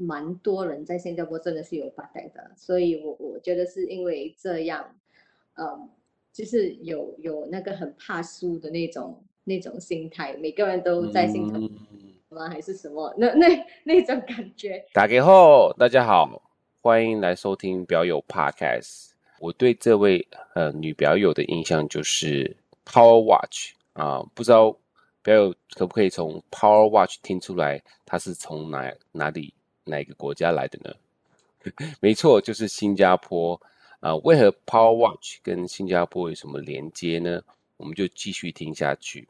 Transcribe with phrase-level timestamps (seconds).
[0.00, 4.96] 蛮多人在新加坡真的是有发带的，所以我我觉得是因为这样，
[5.58, 5.88] 嗯，
[6.32, 11.68] 就是有有那个很怕输的那种那种心态，每个人都在新加坡
[12.30, 12.48] 吗？
[12.48, 13.14] 还是什么？
[13.18, 14.82] 那那那种感觉。
[14.94, 16.42] 打给后，大家好，
[16.80, 19.10] 欢迎来收听表友 Podcast。
[19.38, 22.56] 我对这位呃女表友的印象就是
[22.86, 24.74] Power Watch 啊、呃，不知道
[25.22, 29.52] 表友可不可以从 Power Watch 听出来，她是从哪哪里？
[29.90, 30.94] 哪个国家来的呢？
[32.00, 33.60] 没错，就是新加坡。
[34.00, 37.42] 啊、为何 Power Watch 跟新加坡有什么连接呢？
[37.76, 39.28] 我们就继续听下去。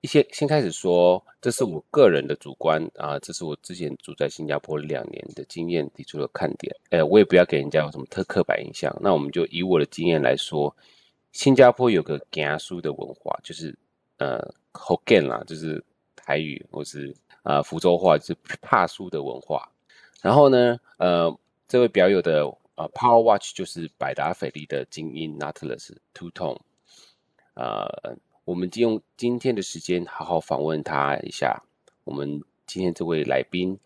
[0.00, 6.72] 一些先开始说，这是我个人的主观啊、这是我之前住在新加坡两年的经验提出的看点。
[6.90, 8.96] 哎，我也不要给人家有什么特刻板印象。
[9.00, 10.72] 那我们就以我的经验来说，
[11.32, 13.76] 新加坡有个惊输的文化，就是
[14.18, 14.38] 呃
[14.72, 15.82] Hokkien 啦，就是
[16.14, 19.68] 台语或是啊、福州话，就是怕书的文化。
[20.22, 21.36] 然后呢，呃，
[21.66, 22.44] 这位表友的
[22.76, 26.60] 呃 Power Watch 就是百达翡丽的精英 Nautilus Two Tone，
[27.54, 31.60] 呃，我们就用今天的时间好好访问他一下。
[32.04, 33.76] 我们今天这位来宾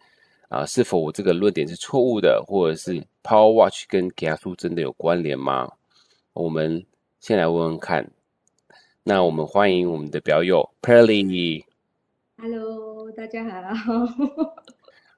[0.48, 5.72] 啊、呃，是否我这个论点是错误的，或者是 Power Watch 跟 g a s 真的有关联吗？
[6.34, 6.84] 我们
[7.18, 8.10] 先来问问看。
[9.02, 11.64] 那我们欢迎我们的表友 Pearly。
[12.36, 13.42] Hello，大家
[13.74, 13.92] 好。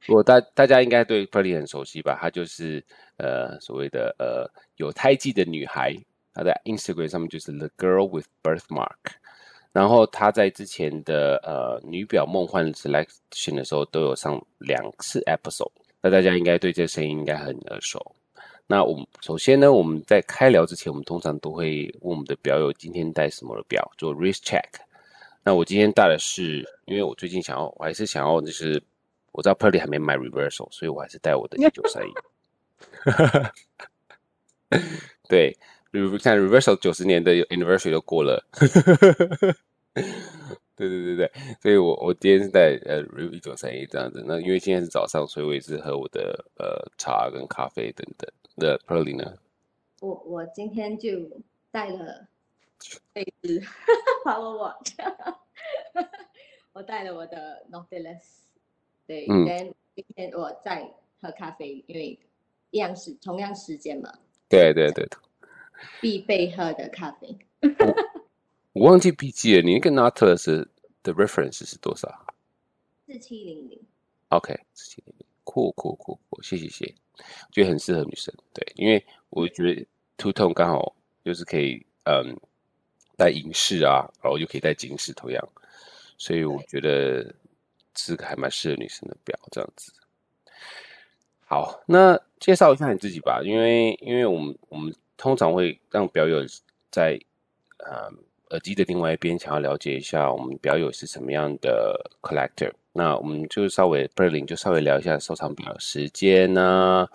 [0.07, 2.17] 如果大大家应该对 Pearly 很熟悉吧？
[2.21, 2.83] 她就是
[3.17, 5.95] 呃所谓的呃有胎记的女孩，
[6.33, 9.19] 她在 Instagram 上面就是 The Girl with Birthmark。
[9.73, 18.15] 然后她在之前的呃女表梦幻 Selection 的时候都有上两次 episode，那大家应该对这声音应该很耳熟。
[18.67, 24.63] 那我们首先呢，我们在开聊之前，我们通常都会问我们的表友今天戴什么的表做 wrist check。
[25.43, 28.81] 那我今天戴的是，因为我最近想要，我还是想要就是。
[29.39, 32.13] 我知道 Pearly 还没买 Reversal，所以我还是带我的一九三一。
[35.29, 35.57] 对，
[36.21, 38.45] 看 Reversal 九十年的 Anniversary 都过了。
[40.75, 41.31] 对对对对，
[41.63, 44.25] 所以我我今天是带呃 Rev 一九三一这样子。
[44.27, 48.29] 那因为今天是早上，所以我也是喝我的呃茶跟咖啡等等。
[48.57, 49.39] 那 Pearly 呢？
[50.01, 51.11] 我我今天就
[51.71, 52.27] 带了
[53.15, 53.63] 一只
[54.25, 54.95] Power Watch，
[56.73, 58.48] 我带了我的 Nautilus。
[59.09, 59.47] 对，嗯，
[59.97, 60.87] 今天我在
[61.19, 62.19] 喝咖啡，因为
[62.71, 64.13] 一样是同样时间嘛。
[64.51, 65.09] 对对对，
[65.99, 67.35] 必备喝的咖啡。
[67.63, 67.97] 我，
[68.75, 70.69] 我忘记笔记了，你那个 Nautilus
[71.03, 72.27] 的 reference 是多少？
[73.07, 73.81] 四七零零。
[74.29, 78.35] OK，四七零零，酷酷酷酷，谢谢谢，我觉得很适合女生。
[78.53, 79.87] 对，因为我觉得
[80.19, 80.95] Two Tone 刚好
[81.25, 82.39] 就是可以，嗯，
[83.17, 85.49] 戴银饰啊，然后又可以戴金饰，同样，
[86.19, 87.35] 所以我觉得。
[87.99, 89.93] 是个还蛮适合女生的表，这样子。
[91.45, 96.45] 好，那介绍一下你自己吧，因为因为我们我们通常会让表友
[96.91, 97.19] 在
[97.79, 98.09] 呃
[98.51, 102.71] 耳机的另外一边想要了解一下我们表友是什么样的 collector。
[102.93, 107.09] 那我们就稍微 b e r l i n 就稍微聊一下收藏表的时间呢、啊，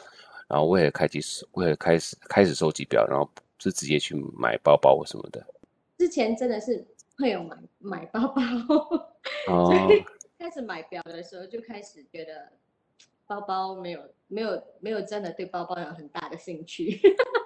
[0.47, 1.19] 然后为了开机
[1.51, 3.29] 为了开始开始收集表，然后
[3.59, 5.45] 是直接去买包包或什么的。
[5.97, 6.85] 之前真的是
[7.17, 8.41] 会有买买包包
[9.47, 9.71] 哦。
[10.43, 12.51] 开始买表的时候，就开始觉得
[13.25, 16.99] 包包没有没有没有真的对包包有很大的兴趣。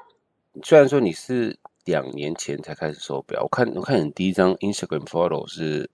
[0.65, 5.87] 虽然说你是两年前才开始收表，我看我看你第一张 Instagram photo 是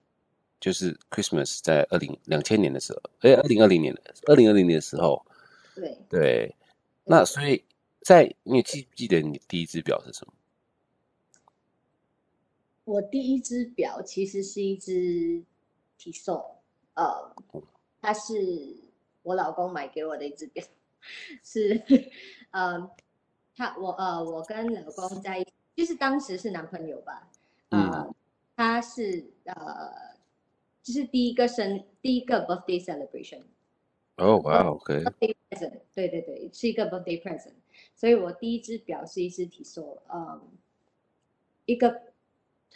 [0.58, 5.22] 就是 Christmas 在二零两千年的时候，哎，二零二零年的二零二零年的时候，
[5.74, 6.54] 对对。
[7.04, 7.62] 那所以
[8.00, 10.32] 在你记不记得你第一只表是什么？
[12.86, 15.42] 我第一只表其实是一只
[15.98, 16.53] Tissot
[16.94, 17.34] 呃，
[18.00, 18.34] 它是
[19.22, 20.64] 我老公买给我的一只表，
[21.42, 21.82] 是，
[22.50, 22.90] 呃，
[23.56, 27.30] 他我呃我跟老公在一起，就是当时是男朋友吧，
[27.70, 28.14] 呃，嗯、
[28.56, 30.14] 他是呃，
[30.82, 33.42] 就是第一个生第一个 birthday celebration，
[34.16, 37.54] 哦，哇，OK，birthday present，对对对，是一个 birthday present，
[37.94, 40.40] 所以我第一只表是一只 Tissot，嗯，
[41.64, 42.02] 一个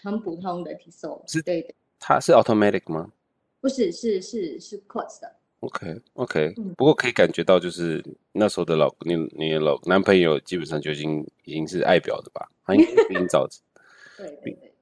[0.00, 3.12] 很普通的 Tissot，是对的，它是 automatic 吗？
[3.60, 5.34] 不是，是是是 quartz 的。
[5.60, 12.49] OK OK，嗯，不过可以感觉到，就是那时候的老你你的老男朋友基本上就已经已经是爱表的吧？
[12.64, 13.49] 他应该比你早。
[14.16, 14.72] 对对对。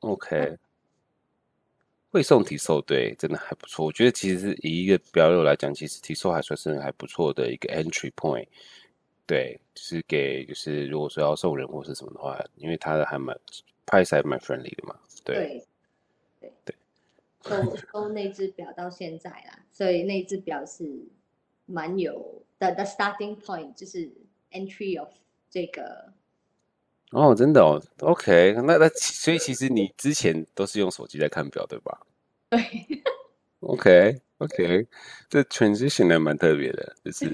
[0.00, 0.56] OK，
[2.10, 3.84] 会送 Tissot 对，真的还不错。
[3.86, 8.46] 我觉得其实以一个表友来讲，其实 Tissot 还算是还不错的一个 entry point。
[9.26, 13.34] 对，就是给就是如果说要送人或是什么的话，因为他的还蛮
[13.86, 14.94] price 还蛮 friendly 的嘛。
[15.24, 15.64] 对
[17.44, 21.04] 收收那只表到现在啦，所以那只表是
[21.66, 24.10] 蛮有的的 starting point 就是
[24.52, 25.08] entry of
[25.50, 26.12] 这个。
[27.12, 32.00] 哦，真的哦，OK，那那所以其实你之前都是用手机在看表，对吧？
[32.50, 32.60] 对。
[33.60, 34.86] OK OK，
[35.28, 37.26] 这 transition 还蛮特别的，就是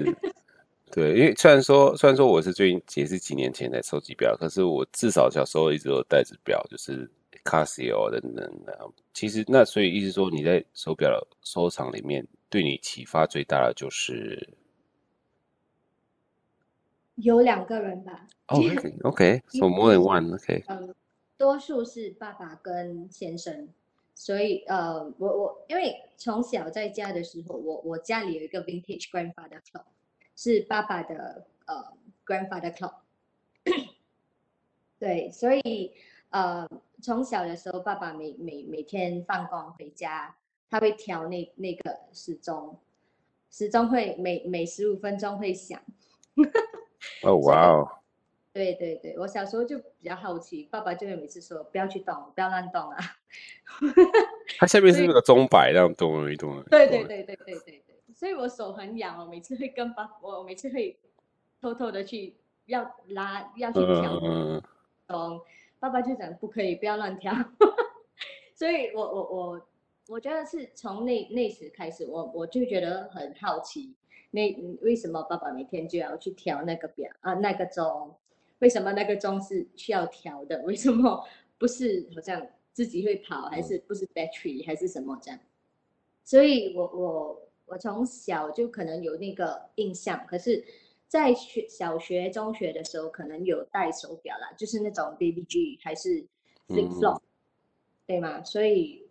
[0.91, 7.08] 对，因为虽然说虽然说我是最近也是几年前才收集表，可是我至少小时候一直都带着表，就是
[7.46, 8.90] Casio 等等的。
[9.14, 14.48] 其实那所以意思说你在手表收藏里面，对你启发最大的就是
[17.14, 18.26] 有两个人吧。
[18.48, 18.58] 哦、
[19.04, 19.40] okay.
[19.62, 20.64] more than one，OK、okay.
[20.69, 20.94] 嗯，
[21.38, 23.69] 多数是爸爸跟先生。
[24.14, 29.84] 所以，呃，我我因为从小在家的时候，我我家里有一个 vintage grandfather clock，
[30.34, 31.84] 是爸爸的呃
[32.25, 32.94] grandfather clock。
[34.98, 35.93] 对，所以
[36.31, 36.69] 呃，
[37.02, 40.37] 从小的时候，爸爸每每每天放工回家，
[40.69, 42.78] 他会调那那个时钟，
[43.50, 45.81] 时钟会每每十五分钟会响。
[47.23, 47.88] 哦， 哇哦！
[48.52, 52.99] 对对对，我小时候就比较好奇，爸爸就会每次说不要去动，不要乱动啊。
[54.58, 56.62] 它下面是那个钟摆，这样动一动。
[56.64, 60.99] 对对对对对对对，所以我手很痒，我每次会跟爸，我每次会
[61.61, 62.34] 偷偷的去
[62.64, 64.62] 要拉要去调钟，
[65.08, 65.40] 嗯、
[65.78, 67.32] 爸爸就讲不可以，不要乱调。
[68.55, 69.69] 所以我我我
[70.08, 73.94] 我觉得是从那那时开始，我我就觉得很好奇，
[74.31, 78.14] 那为什么爸爸每天就要去调那个表啊那个钟？
[78.61, 80.62] 为什么那个钟是需要调的？
[80.62, 81.23] 为什么
[81.58, 85.38] 不是好像自己会跑，还是不是 battery 还是什么这样？
[86.25, 90.64] 所以我我我从小就可能有那个印象，可是，
[91.08, 96.26] 在学小学、中学的时候，可能有戴手表啦，就是那种 BBG 还是
[96.69, 97.23] flip flop，、嗯、
[98.06, 98.43] 对吗？
[98.44, 99.08] 所以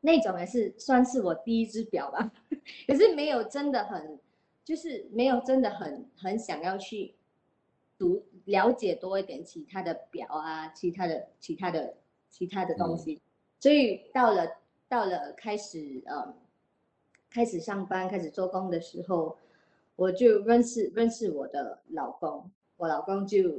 [0.00, 2.32] 那种还是算是我第一只表吧，
[2.86, 4.18] 可是没有真的很，
[4.64, 7.14] 就是没有真的很很想要去。
[7.98, 11.94] 读了解多一点其他的表啊，其他的其他的
[12.30, 13.20] 其他的东西，嗯、
[13.60, 14.44] 所以到了
[14.88, 16.34] 到了开始呃
[17.30, 19.36] 开始上班开始做工的时候，
[19.96, 23.50] 我就认识认识我的老公，我老公就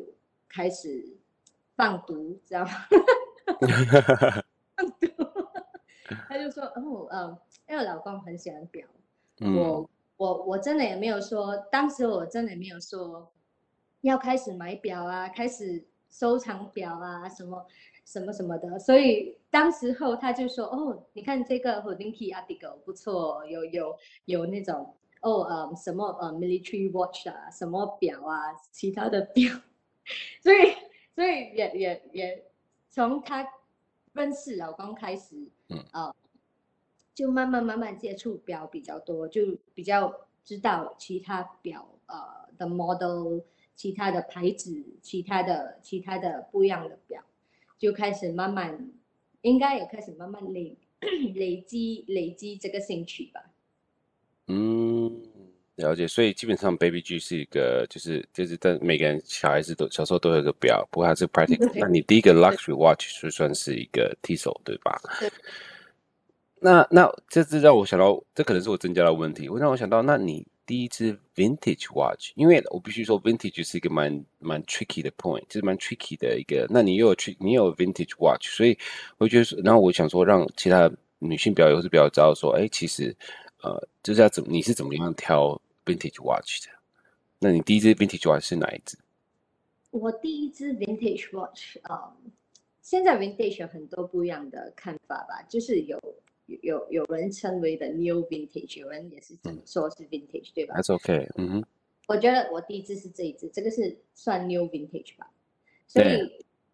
[0.49, 1.17] 开始
[1.75, 2.71] 放毒，知道吗？
[4.75, 5.07] 放毒，
[6.27, 7.37] 他就说哦嗯，
[7.69, 8.87] 因为我老公很喜欢表，
[9.39, 13.29] 嗯、我我我真的也没有说，当时我真的没有说。
[14.01, 17.65] 要开始买表啊，开始收藏表啊，什么
[18.03, 24.93] 什么什么的，所以当时候他就说：“哦，你看这个 Hodinkee Article 不错，有有有那种
[25.23, 29.51] 哦，呃，什么呃 military watch 啊，什么表啊，其他的表。
[30.41, 30.75] ”所以
[31.15, 32.45] 所以也也也
[32.89, 33.47] 从他
[34.13, 35.35] 认识老公开始，
[35.69, 36.15] 嗯啊、呃，
[37.15, 43.39] 就慢慢慢慢接触表比较多，就比较知道其他表呃的 model。
[43.75, 47.23] 其他的牌子，其他的其他的不一样的表，
[47.79, 48.91] 就开始慢慢，
[49.41, 50.77] 应该也开始慢慢累
[51.33, 53.51] 累积累积这个兴趣吧。
[54.45, 54.82] 嗯，
[55.75, 56.07] 了解。
[56.07, 61.71] 所以基本上，Baby G 是一个，就是就是，但每个人小孩子都小时候都有一个表，不过它是 practical。
[61.75, 64.99] 那你第一个 luxury watch 就算是一个 Tissot 对吧？
[65.19, 65.31] 对。
[66.59, 69.49] 那那这这让我想到，这可能是我增加的问题。
[69.49, 70.45] 我让我想到，那你。
[70.65, 76.65] 第一支 vintage watch，因为我必须说 vintage 是一个蛮蛮 tricky 的 point，就是蛮 tricky 的一个。
[76.69, 78.77] 那你又有 trick，，你有 vintage watch，所以
[79.17, 80.89] 我觉得，然后我想说，让其他
[81.19, 83.13] 女性表友是比较知道说，哎，其实，
[83.61, 86.71] 呃，就是要怎么，你是怎么样挑 vintage watch 的？
[87.39, 88.97] 那你第一支 vintage watch 是哪一支？
[89.91, 92.31] 我第一支 vintage watch 啊、嗯，
[92.81, 95.99] 现在 vintage 有很多不一样的看法吧，就是有。
[96.61, 99.33] 有有人称为的 new vintage，有人也是
[99.65, 101.65] 说是 vintage，、嗯、对吧？That's okay，嗯哼。
[102.05, 105.31] 我觉得我第一支是这一支，这个是算 new vintage 吧。
[105.87, 106.19] 所以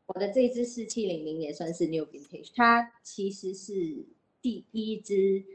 [0.07, 4.03] 我的这一支四七零零也算是 new vintage，它其实是
[4.41, 5.45] 第一支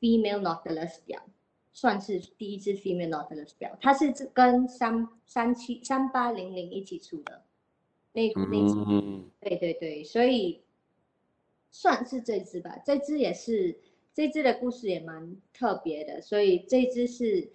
[0.00, 1.22] female Nautilus 表，
[1.74, 3.76] 算是第一支 female Nautilus 表。
[3.82, 7.42] 它是跟三三七三八零零一起出的，
[8.14, 10.62] 那那支，嗯、对对对，所以。
[11.76, 13.76] 算是这只吧，这只也是，
[14.14, 17.50] 这只的故事也蛮特别的，所以这只是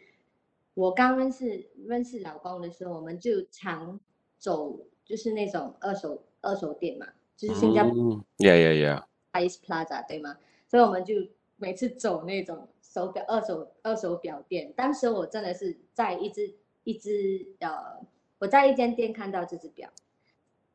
[0.73, 3.97] 我刚认识认识老公的时候，我们就常
[4.37, 7.07] 走，就是那种二手二手店嘛，
[7.37, 7.93] 就是新加坡
[8.39, 10.37] ，yeah yeah yeah，Ice Plaza 对吗？
[10.67, 11.15] 所以我们就
[11.55, 18.01] 每次走那种手表二手二手表店，当时我真的是在一只一只呃，
[18.39, 19.89] 我在一间店看到这只表。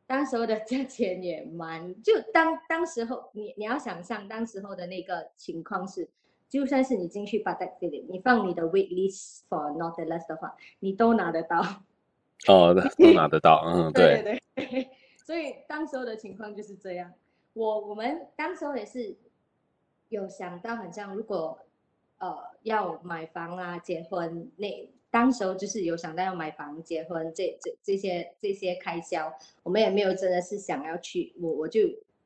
[0.06, 6.09] 当时候的价钱也蛮，就当当时候你你要想象当时候的那个情况是
[6.49, 11.61] 就算是你进去 Patek Philippe，你放你的 wait list for Nautilus 的话，你都拿得到。
[12.47, 14.88] 哦，都拿得到，嗯，对对对。
[15.25, 17.11] 所以当时候的情况就是这样。
[17.54, 19.16] 我我们当时候也是
[20.11, 21.59] 有想到，很像如果
[22.26, 31.81] 呃要买房啊、结婚，那当时候就是有想到要买房、结婚这这这些这些开销，我们也没有真的是想要去，我我就。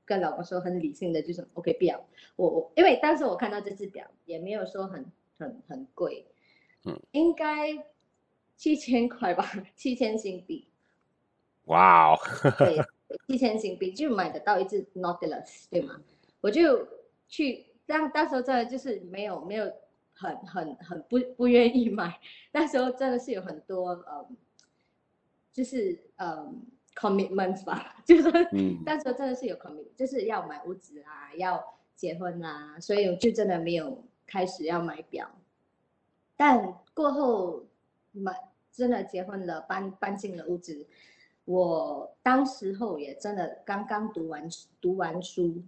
[0.09, 2.03] 跟老公说很理性的，就是 OK 表，
[2.37, 5.05] 我我因为当时我看到这只表也没有说很
[5.39, 6.25] 很很贵，
[6.87, 7.77] 嗯，应该
[8.57, 10.67] 七千块吧，七千新币。
[11.65, 12.19] 哇哦，
[12.57, 12.79] 对，
[13.27, 16.01] 七千新币就买得到一只 Nautilus，对吗？
[16.41, 16.89] 我就
[17.29, 19.71] 去，但到时候真的就是没有没有
[20.19, 22.21] 很很很不不愿意买，
[22.53, 24.37] 那时候真的是有很多嗯，
[25.53, 26.67] 就是嗯。
[26.99, 28.29] commitments 吧， 就是，
[28.85, 35.31] 那时候真的是有 commit，就是要买屋子啊，要结婚啊，所以我就真的没有开始要买表。
[36.37, 37.65] 但过后
[38.11, 38.35] 买
[38.73, 40.89] 真的结婚了，搬搬进了屋子，
[41.45, 44.49] 我当时候也真的刚刚读完
[44.81, 45.63] 读完书，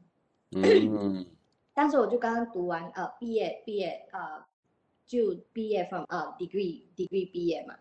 [0.50, 1.24] 嗯，
[1.80, 4.44] 当时我就刚刚读完呃毕业毕业呃
[5.06, 7.74] 就毕业 from 呃 degree degree 毕业嘛，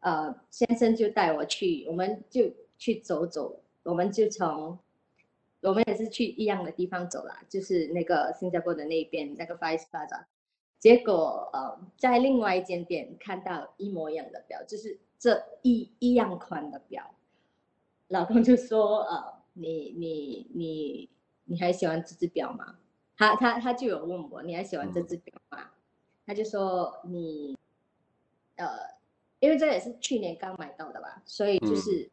[0.00, 2.50] 呃先生就带我去，我们就。
[2.78, 4.78] 去走走，我们就从，
[5.62, 10.24] 我们也是去一样的地方走啦，就是那个新加坡的那边那个 Five Plaza，
[10.78, 17.14] 结果呃在另外一间店看到一模一样的表，就是这一一样款的表，
[18.08, 21.08] 老公就说呃你你你
[21.44, 22.76] 你还喜欢这只表吗？
[23.16, 25.70] 他他他就有问我你还喜欢这只表吗？
[26.26, 27.56] 他就说你
[28.56, 28.66] 呃
[29.38, 32.02] 因为这也是去年刚买到的吧，所以就是。
[32.02, 32.10] 嗯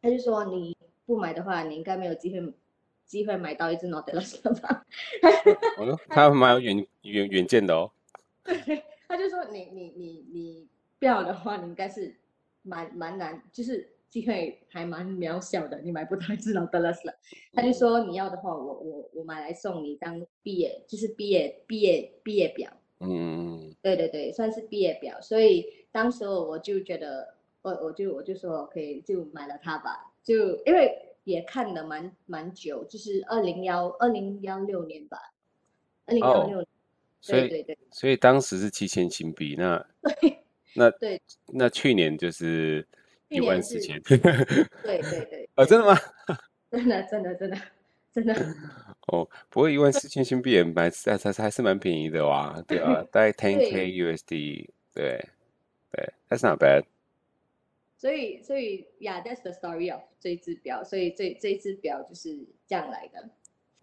[0.00, 2.54] 他就说：“你不买的话，你应该没有机会
[3.04, 4.86] 机会买到一只 Nautilus 吧？”
[5.76, 7.90] 我 说：“他蛮有远远远见的哦。”
[8.44, 10.68] 对，他就说你：“你你你你
[11.00, 12.14] 不要的话，你应该是
[12.62, 17.14] 蛮蛮难，就是机会还蛮渺小的，你买不到一只 Nautilus 了。
[17.52, 25.20] ”他就说：“你要的话，我我我买来送你当毕业，就是毕业毕业毕业表。”嗯，对对对，算是毕业表。
[25.20, 27.34] 所以当时我就觉得。
[27.60, 35.18] 我我就我就说可以就买了它吧，就因为也看了蛮蛮久，就是二零幺二零幺六年吧，
[36.06, 36.66] 二零幺六年，
[37.26, 39.84] 对对对，所以当时是七千新币，那
[40.22, 40.38] 对
[40.76, 42.86] 那对那去年就是
[43.28, 45.98] 一万四千， 对对对，哦真的吗？
[46.70, 47.56] 真的真的真的
[48.12, 48.34] 真的
[49.08, 55.24] 哦，不过一万四千新币也蛮还还还是蛮便宜的哇，对啊，大概 ten k USD，对
[55.90, 56.84] 对，That's not bad。
[57.96, 60.84] 所以，所以，Yeah，that's the story of 这一只表。
[60.84, 63.28] 所以这，这一只表就是这样来的。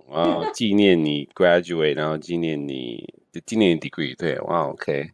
[0.08, 3.14] 哇，纪念你 graduate，然后纪念你
[3.46, 5.12] 纪念你 degree，对，哇，OK。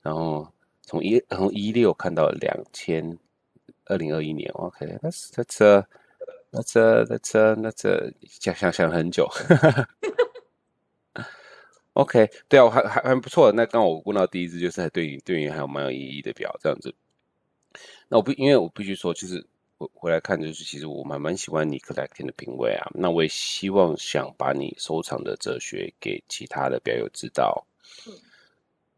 [0.00, 0.50] 然后
[0.80, 3.18] 从一从一六看到两千
[3.90, 5.84] 二零二一年，OK，that's that's a
[6.52, 9.28] that's a that's a that's a 想想想很久。
[11.94, 13.50] OK，对啊，我还还还不错。
[13.50, 16.94] 那刚我问到第一支，就是对你对你还有蛮有意义的表，这样子。
[18.08, 19.44] 那我不，因为我必须说，就是
[19.76, 22.88] 我回来看，就是其实我蛮蛮喜欢你 collecting 的品味啊。
[22.94, 27.66] 那我也希望想把你收藏的哲学给其他的表友知道。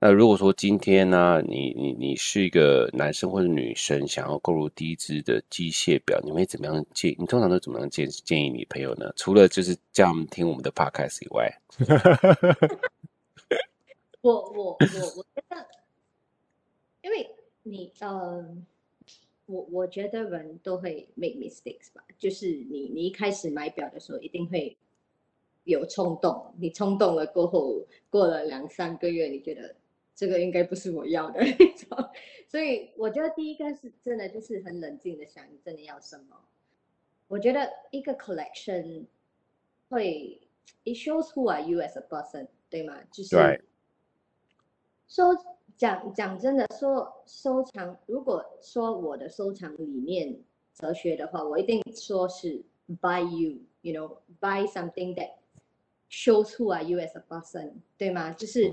[0.04, 7.14] 那如果说今天呢、啊，你你你是一个男生或者女生，想要购入第一支的机械表，你会怎么样建？
[7.20, 9.12] 你通常都怎么样建建议你朋友呢？
[9.14, 11.48] 除了就是叫他们听我们的 podcast 以外，
[14.22, 15.68] 我我我我觉得，
[17.02, 17.30] 因为
[17.62, 18.44] 你呃。
[19.46, 24.74] 我我觉得人都会 make mistakes 吧，就是你你一开始买表的时候一定会
[25.64, 29.74] 有冲动，你冲动了过后，过了两三个月，你觉得
[30.14, 32.10] 这个应该不是我要的那种，
[32.46, 36.36] 所以我觉得第一个是真的就是很冷静的想你真的要什么。
[37.28, 39.06] 我觉得一个 collection
[39.88, 40.40] 会
[40.84, 43.02] it shows who are you as a person，对吗？
[43.10, 43.40] 就是说。
[43.40, 43.60] Right.
[45.08, 45.36] So,
[45.76, 50.38] 讲讲真的，说收藏，如果说我的收藏理念
[50.74, 52.62] 哲学的话，我一定说是
[53.00, 55.32] buy you，you know，buy something that
[56.08, 58.32] shows who are you as a person，对吗？
[58.32, 58.72] 就是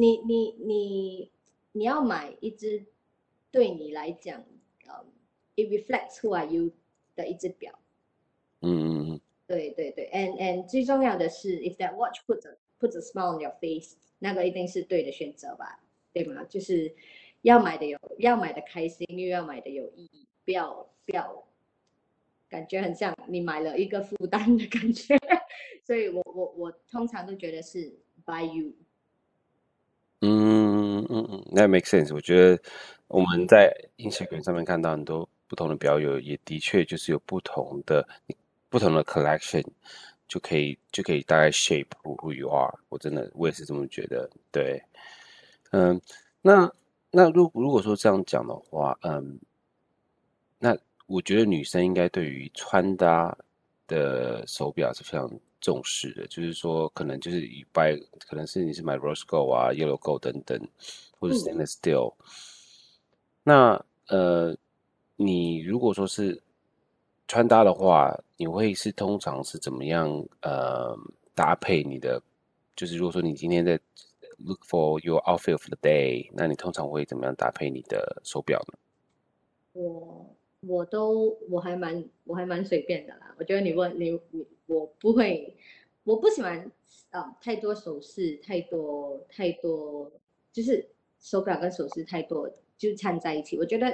[0.00, 1.30] 你你你
[1.72, 2.86] 你要买一只
[3.50, 4.42] 对你来讲，
[4.86, 5.04] 呃
[5.56, 6.72] ，it reflects who are you
[7.14, 7.78] 的一只表。
[8.62, 9.20] 嗯嗯嗯。
[9.46, 15.84] 对对对，and and 最重要的是，if that watch puts a puts a smile on your face，那个一定是对的选择吧。
[16.12, 16.44] 对吗？
[16.48, 16.94] 就是
[17.42, 21.44] 要买的有，要买的开心，又要买的有意义，不要不要，
[22.48, 25.14] 感觉很像你买了一个负担的感觉。
[25.84, 27.92] 所以我我我通常都觉得是
[28.24, 28.72] buy you
[30.22, 32.14] 嗯嗯嗯，那 make sense。
[32.14, 32.62] 我觉得
[33.08, 38.06] 我们在 Instagram 上面看到很多不同的表友，也的确就是有不同的
[38.68, 39.64] 不同的 collection，
[40.28, 42.72] 就可以就可以大概 shape who who you are。
[42.90, 44.28] 我真的我也是这么觉得。
[44.52, 44.82] 对，
[45.70, 46.00] 嗯，
[46.42, 46.70] 那
[47.10, 49.40] 那如如果说这样讲的话，嗯，
[50.58, 53.36] 那我觉得女生应该对于穿搭
[53.88, 55.28] 的手表是非常
[55.60, 60.58] 重视的，就是说，可能就是以 buy，可能是你是买 rose gold 啊，yellow gold 等等，
[61.18, 62.14] 或者 stainless steel。
[62.18, 62.24] 嗯、
[63.44, 64.56] 那呃，
[65.16, 66.42] 你如果说是
[67.28, 70.08] 穿搭的话，你会是通常是怎么样
[70.42, 70.96] 呃
[71.34, 72.20] 搭配你的？
[72.74, 73.78] 就是如果说你今天在
[74.38, 78.78] look for your outfit of the day，那你通常会怎么样搭配你的手表呢？
[79.74, 80.19] 我
[80.60, 83.34] 我都我还蛮我还蛮随便的啦。
[83.38, 84.46] 我觉得你问你你。
[84.70, 85.56] 我不会，
[86.04, 86.60] 我不喜欢
[87.10, 90.08] 啊、呃，太多首饰，太多太多，
[90.52, 90.88] 就是
[91.18, 92.48] 手表跟首饰太多
[92.78, 93.58] 就掺在一起。
[93.58, 93.90] 我觉得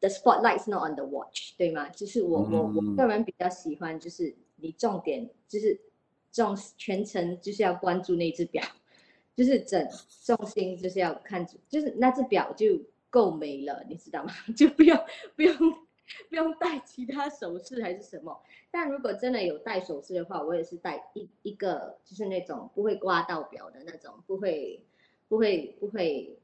[0.00, 1.88] the spotlight is not on the watch，对吗？
[1.90, 5.80] 就是我、嗯、我我个人比较喜欢，就是你重点就是
[6.32, 8.60] 重全程就是要关注那只表，
[9.36, 9.88] 就是整
[10.24, 12.66] 重心就是要看，就是那只表就
[13.10, 14.32] 够美了，你知道吗？
[14.56, 14.98] 就不用
[15.36, 15.54] 不用。
[16.30, 18.34] 不用戴其他首饰还是什么，
[18.70, 24.82] 但如果真的有戴首饰的话，我也是戴一一个，就是那种不会刮到表的那种，不会
[25.28, 26.34] 不会不会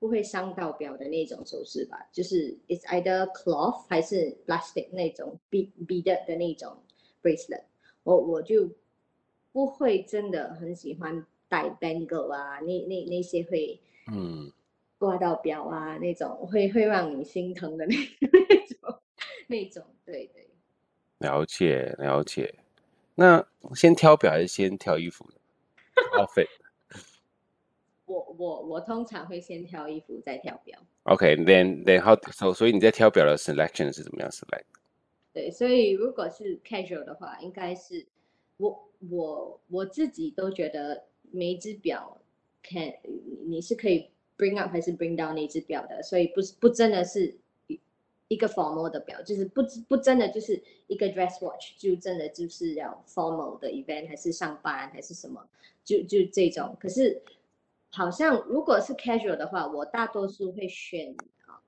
[0.00, 6.76] 不会伤到表的那种首饰吧，就是 it's either cloth 还是 plastic 那种 bead beaded 的那种
[7.22, 7.62] bracelet，
[8.02, 8.68] 我我就
[9.52, 13.80] 不会真的很喜欢戴 bangle 啊，那那那些会
[14.12, 14.50] 嗯
[15.04, 19.00] 刮到表啊那种会会让你心疼的那 那种。
[19.46, 20.48] 那种对对，
[21.18, 22.54] 了解了解。
[23.14, 25.28] 那先挑表还是先挑衣服
[26.16, 26.48] ？outfit。
[28.06, 30.78] 我我我通常会先挑衣服再挑表。
[31.02, 32.54] OK，then then how so？
[32.54, 34.64] 所以你在挑表的 selection 是怎么样 select？
[35.34, 38.06] 对，所以如果是 casual 的话，应该是
[38.56, 42.18] 我我我自己都觉得每一只表
[42.62, 42.82] 看
[43.46, 47.36] 你是可以 bring up 还是 bring down 那只表的，所以不是不真的是。
[48.28, 55.46] 一个 formal 的表，就是不不真的就是一个 dress watch，就真的就是要 formal 的 event，还是上班还是什么，
[55.84, 56.74] 就就这种。
[56.80, 57.20] 可是
[57.90, 61.60] 好像如果是 casual 的话，我大多数会选啊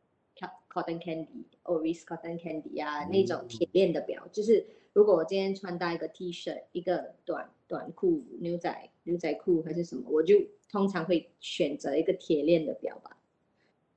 [0.73, 4.27] ，cotton candy，Oris cotton candy 啊，那种铁链的表。
[4.33, 10.35] 就是如果我今天穿搭一个 T 恤，一个短短裤、牛仔牛仔裤还是什么，我就
[10.71, 13.17] 通常会选择一个铁链的表吧。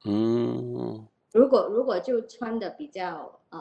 [0.05, 1.05] 嗯。
[1.31, 3.59] 如果如果就穿的比较呃，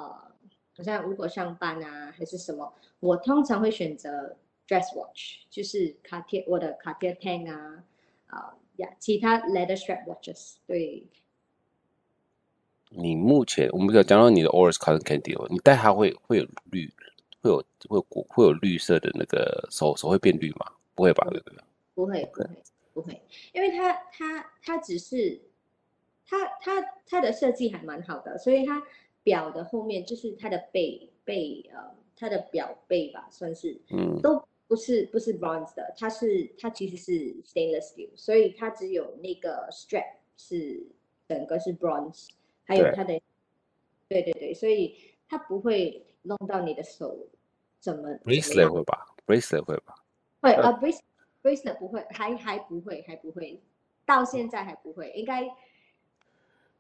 [0.76, 7.84] 好像如果上班啊还是什么，我通常会选择 dress watch，就是卡贴我的卡贴 Tank 啊
[8.26, 10.54] 啊呀，其他 leather strap watches。
[10.66, 11.06] 对。
[12.90, 16.90] 你目前我们有讲到你的 Oris Cotton Candy 你戴它会会有绿，
[17.42, 20.72] 会有会有会有绿色的那个手手会变绿吗？
[20.98, 21.26] 不会吧？
[21.30, 21.58] 对不对？
[21.94, 22.48] 不会不会
[22.92, 25.40] 不会，因为它它它只是。
[26.30, 28.82] 它它它的设计还蛮好的，所以它
[29.22, 31.78] 表的后面就是它的背背呃，
[32.14, 37.12] 它的表背吧，算是，嗯，都不是不是 bronze 的，它是它其实是
[37.44, 40.04] stainless steel，所以它只有那个 strap
[40.36, 40.86] 是
[41.26, 42.28] 整个是 bronze，
[42.66, 43.18] 还有它的，
[44.06, 47.26] 对对对，所以它不会弄到你的手
[47.80, 49.94] 怎么？bracelet 会吧？bracelet 会吧？
[50.40, 51.00] 会啊，bracelet
[51.42, 53.60] bracelet 不会，还还不会还不会，
[54.04, 55.48] 到现在还不会，应该。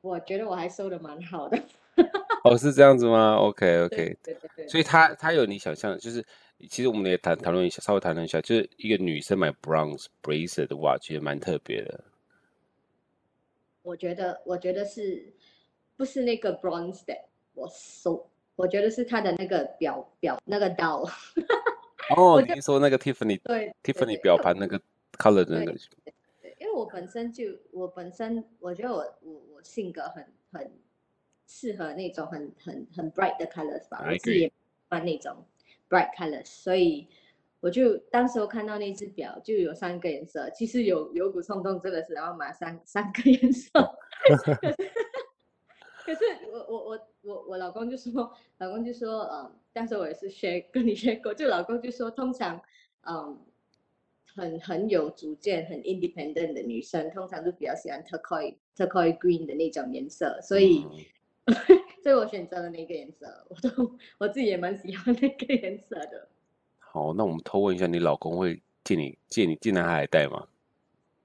[0.00, 1.60] 我觉得我还收的蛮好的。
[2.44, 3.34] 哦，是这样子吗？
[3.42, 4.68] OK OK，对对对，对。
[4.68, 6.24] 所以他他有你想象的，就是
[6.70, 12.04] 其实我们也谈讨论一下，稍微谈论一下，就是一个女生买 bronze bracelet 的话，其实蛮特别的。
[13.82, 15.32] 我觉得，我觉得是
[15.96, 17.12] 不是那个 bronze 的？
[17.54, 21.04] 我收，我觉得是他的那个表表那个刀。
[22.16, 24.80] 哦，你说那个 Tiffany 对 Tiffany 表盘那个
[25.12, 25.74] color 的那个。
[26.58, 30.72] 因为我本身就，我本身我觉得我我我性格很很
[31.46, 34.52] 适合那种很很很 bright 的 colors 吧，我自己也喜
[34.88, 35.36] 欢那种
[35.88, 37.06] bright colors，所以
[37.60, 43.70] 我就当时候看到那只表就有三个颜色，其实有有股冲动真的是然后买三三个 颜色，
[46.08, 52.58] 可是我我我我我老公就说，老公就说，嗯，但是我也是 share 跟你 share 过，就老公就说通常，
[53.02, 53.38] 嗯。
[54.36, 60.86] 很很有主见、很 independent 的女生，通常都比较喜欢 turquoise turquoise green 的那种颜色，所以，
[61.46, 61.54] 嗯、
[62.04, 63.26] 所以我选择了那个颜色。
[63.48, 66.28] 我都我自己也蛮喜欢那个颜色的。
[66.78, 70.46] 好，那我们偷问一下，你老公会借你借你借男孩来戴吗？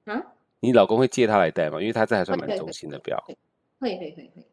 [0.05, 0.33] 啊？
[0.59, 1.79] 你老公会借他来戴吗？
[1.79, 3.23] 因为他这还算蛮中性的表。
[3.79, 4.43] 会会会会。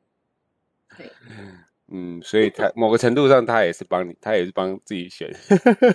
[0.96, 1.10] 会。
[1.92, 5.28] 嗯，所以他某个程度上，他也是帮你，他也是帮自己选。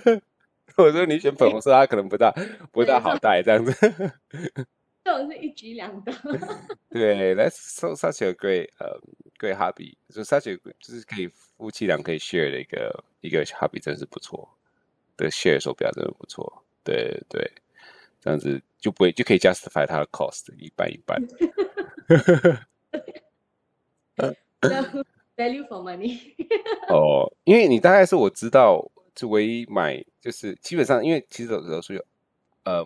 [0.76, 2.30] 我说你选粉红色，他可能不大
[2.70, 3.72] 不大好戴这样子。
[5.02, 6.12] 这种是一举两得。
[6.90, 9.00] 对，That's so such a great 呃、uh,
[9.38, 14.50] great hobby，就 such a 就是可以夫妻俩可以 share 的一个一个 hobby，真是不错。
[15.16, 17.50] 的 share 手表真的不错，对对，
[18.20, 21.22] 这样子就不会就可以 justify 它的 cost 一半一半。
[25.36, 26.18] Value for money
[26.88, 32.04] 哦，因为你大概是我知道，就唯一买就是基本上，因为其实有时候是有
[32.64, 32.84] 呃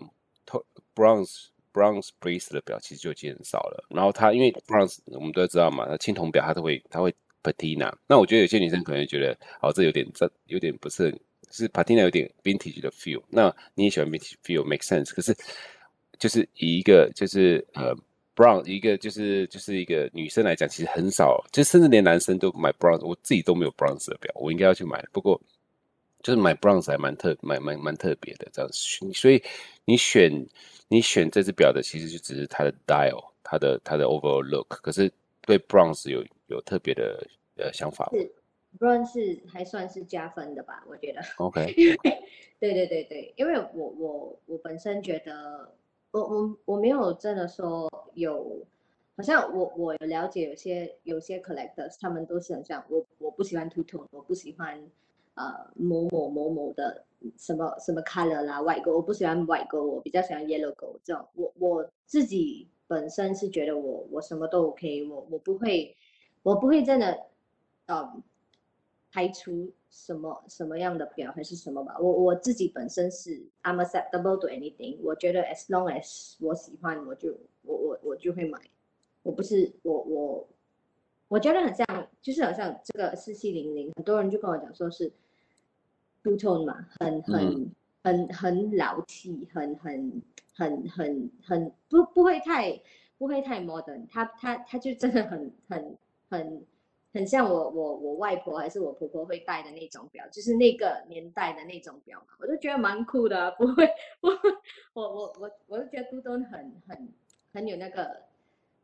[0.93, 3.85] ，bronze bronze brace 的表其实就已经很少了。
[3.89, 7.93] 然后它因为 bronze 我们都知道嘛，那青铜表它都会它会 patina。
[8.07, 11.17] 那我觉得有些女生可能觉得哦，这有点这有点不是，
[11.51, 13.23] 是 patina 有点 vintage 的 feel。
[13.29, 15.13] 那你也喜欢 vintage feel，make sense。
[15.13, 15.33] 可是
[16.19, 17.95] 就是以一个就是呃。
[18.33, 25.05] Brown 一个就是就是一个女生来讲，其实很少，就甚至连男生都买 bronze，我自己都没有 bronze 的表，我应该要去买。
[25.11, 25.39] 不过
[26.23, 28.77] 就是买 bronze 还蛮特，蛮蛮蛮特别的这样子。
[29.13, 29.43] 所以
[29.83, 30.31] 你选
[30.87, 34.79] 你选这只表的，其实就只是它的 dial，它的它的 overall look。
[34.81, 38.09] 可是对 bronze 有有特别的呃想法。
[38.13, 38.31] 是
[38.79, 40.85] bronze 还算是加分的吧？
[40.87, 41.21] 我觉得。
[41.37, 41.75] OK。
[42.61, 45.69] 对对对对，因为我我我本身觉得。
[46.11, 48.65] 我我我没有真的说有，
[49.15, 54.81] 好像我我了解有些有些 collectors，他们都是很像我，我不喜欢 t o t o 我不喜欢
[55.35, 57.05] 呃某某某某的
[57.37, 61.25] 什么什么 color 啦，white go，我不喜欢 white go，我比较喜欢 yellow go 这种。
[61.35, 65.95] 我我自己本身是觉得我我什么都 OK，我我不会
[66.43, 67.27] 我不会真的
[67.85, 68.21] 嗯
[69.11, 69.71] 排除。
[69.93, 78.57] 什么什么样的表还是什么吧，我我自己本身是 I'm acceptable to anything，我觉得 as long as 我喜欢，我就我我我就会买。
[79.21, 80.47] 我不是我我
[81.27, 81.85] 我觉得很像，
[82.21, 85.11] 就是好像这个四七零零，很多人就跟我讲说是
[86.23, 87.69] two tone 嘛，很很
[88.05, 90.21] 很很老气，很很
[90.55, 92.81] 很很很不不会太
[93.17, 95.97] 不会太 modern，他他他就真的很很
[96.29, 96.65] 很。
[97.13, 103.89] 很像我我我外婆还是我婆婆会戴的那种表，就是那个年代的那种表嘛，我就觉得蛮酷的，啊，不会，
[104.93, 107.13] 我我我我就觉得 two tone 很很
[107.53, 108.23] 很有那个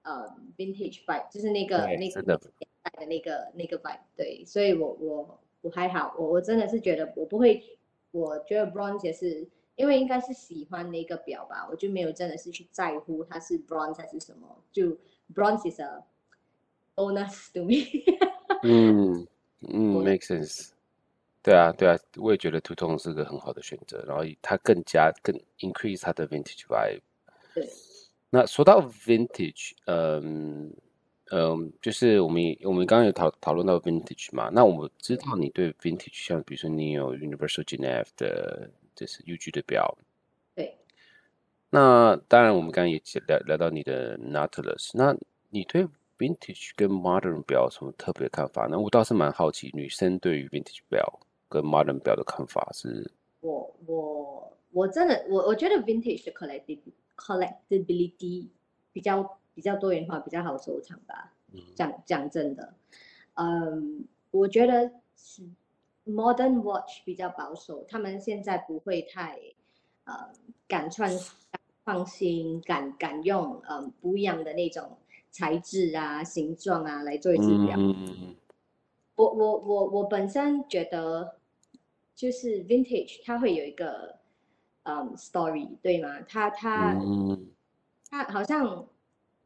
[0.02, 7.63] 呃 vintage vibe，就是那个那个年代的那个那个 vibe，对，所以我我我还好，我我真的是觉得我不会，
[8.12, 14.98] 我觉得 bronze 也是因为应该是喜欢那个表吧，我就没有真的是去在乎它是 bronze 还是什么，就
[15.34, 16.04] bronze is a
[16.97, 17.86] bonus to me
[18.63, 19.27] 嗯
[19.62, 20.71] 嗯，make sense。
[21.43, 26.99] 对啊对啊，我也觉得 two tone 是个很好的选择，然后它更加更 increase 它的 vintage vibe。
[27.53, 27.69] 对。
[28.29, 30.73] 那说到 vintage，嗯
[31.31, 39.97] 嗯，就是我们我们刚刚有讨讨论到 vintage 嘛，那我们知道你对 vintage，像比如说你有 Universal Genève 的，就是 UG 的表。
[40.55, 40.75] 对。
[41.69, 45.15] 那当然，我们刚刚也聊聊到你的 Nautilus，那
[45.49, 48.80] 你对 Vintage 跟 Modern 表有什么特别看法呢？
[48.80, 53.12] 我倒是蛮好奇，女生对于 Vintage 表跟 Modern 表的看法是。
[53.39, 56.80] 我我我真的我我觉得 Vintage 的 collecti
[57.15, 58.47] collectibility
[58.91, 61.34] 比较比较多元化，比较好收藏吧。
[61.75, 62.73] 讲讲真的，
[63.36, 65.43] 嗯，我觉得是
[66.06, 69.39] Modern Watch 比较保守，他们现在不会太
[70.03, 70.30] 呃
[70.67, 71.10] 敢穿
[71.84, 74.97] 放心，敢敢用嗯不一样的那种。
[75.38, 77.76] 材质啊，形状啊，来做一只表。
[77.78, 78.36] 嗯、
[79.15, 81.36] 我我我我本身觉得，
[82.15, 84.17] 就是 vintage，它会有一个
[84.82, 86.21] 嗯 story，对吗？
[86.28, 87.52] 它它、嗯、
[88.10, 88.88] 它好像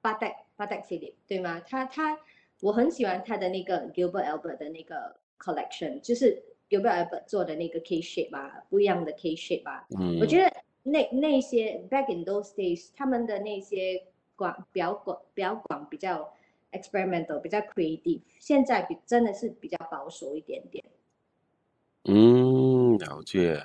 [0.01, 1.62] Patek Patek Philippe，对吗？
[1.67, 2.17] 它它
[2.62, 9.86] 我很喜欢它的那个 Gilbert Albert 的那个 collection，就是 Gilbert Albert 做的那个 K shape 啊，不一样的 K shape 啊。
[9.99, 10.49] 嗯、我觉得
[10.84, 14.06] 那那些 back in those days，他们的那些。
[14.41, 16.34] 广比较广比较广比较
[16.71, 20.84] experimental 比较 creative，现在比真的是比较保守一点点。
[22.06, 23.62] 嗯，了解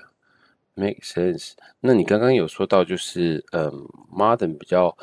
[0.75, 1.55] ，make sense。
[1.81, 4.95] 那你刚刚有说到就是嗯，modern 比较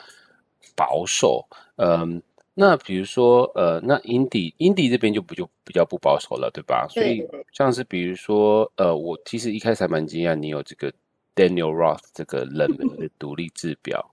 [0.75, 2.21] 保守，嗯，
[2.53, 6.85] 那比如说呃，那 indie indie 这边就不就比较不保守了，对吧？
[6.87, 10.93] 所以像是比如说呃，我其实一开始还蛮惊讶你有这个
[11.35, 14.12] Daniel Roth 这个冷门的独立制表。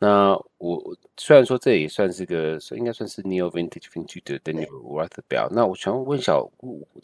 [0.00, 5.48] 那我虽然说这也算是个，应该算是 Neo Vintage Vintage 的 Daniel Roth 的表。
[5.50, 6.48] 那我想问小，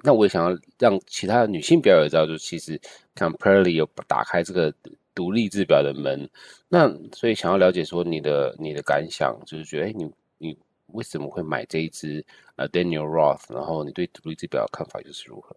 [0.04, 2.80] 那我也想要让其他的女性表友知道，就其实
[3.16, 4.72] Camperley 有打开这个
[5.12, 6.28] 独立制表的门。
[6.68, 10.56] 那所以想要了解说你的你的感想，就是觉得哎，你你
[10.92, 13.52] 为什么会买这一支呃 Daniel Roth？
[13.52, 15.56] 然后你对独立制表的看法又是如何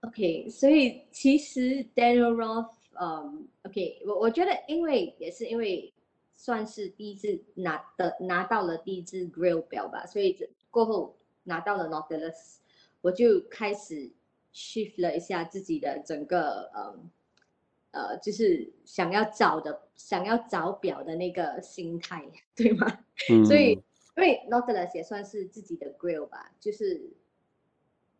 [0.00, 5.92] ？OK，所以其实 Daniel Roth，嗯，OK，我我觉得因为也是因为
[6.36, 12.56] 算是第一次拿的拿到了第一只 Grail 表吧，所以这过后拿到了 Nautilus，
[13.00, 14.10] 我就开始。
[14.58, 16.98] shift 了一下自己的整个呃
[17.90, 22.24] 呃，就是想要找的想要找表的那个心态，
[22.56, 22.86] 对吗？
[23.28, 27.06] 嗯、所以因为 Nautilus 也算是自己的 Grail 吧，就是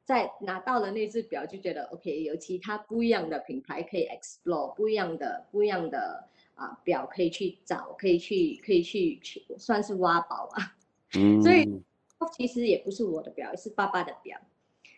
[0.04, 10.76] 在拿到了那只表就觉得 OK，有其他不一样的品牌可以 explore，不一样的不一样的啊、呃、表可以去找，可以去可以去去算是挖宝啊。
[11.16, 11.82] 嗯，所以
[12.32, 14.36] 其实也不是我的表，是爸爸的表。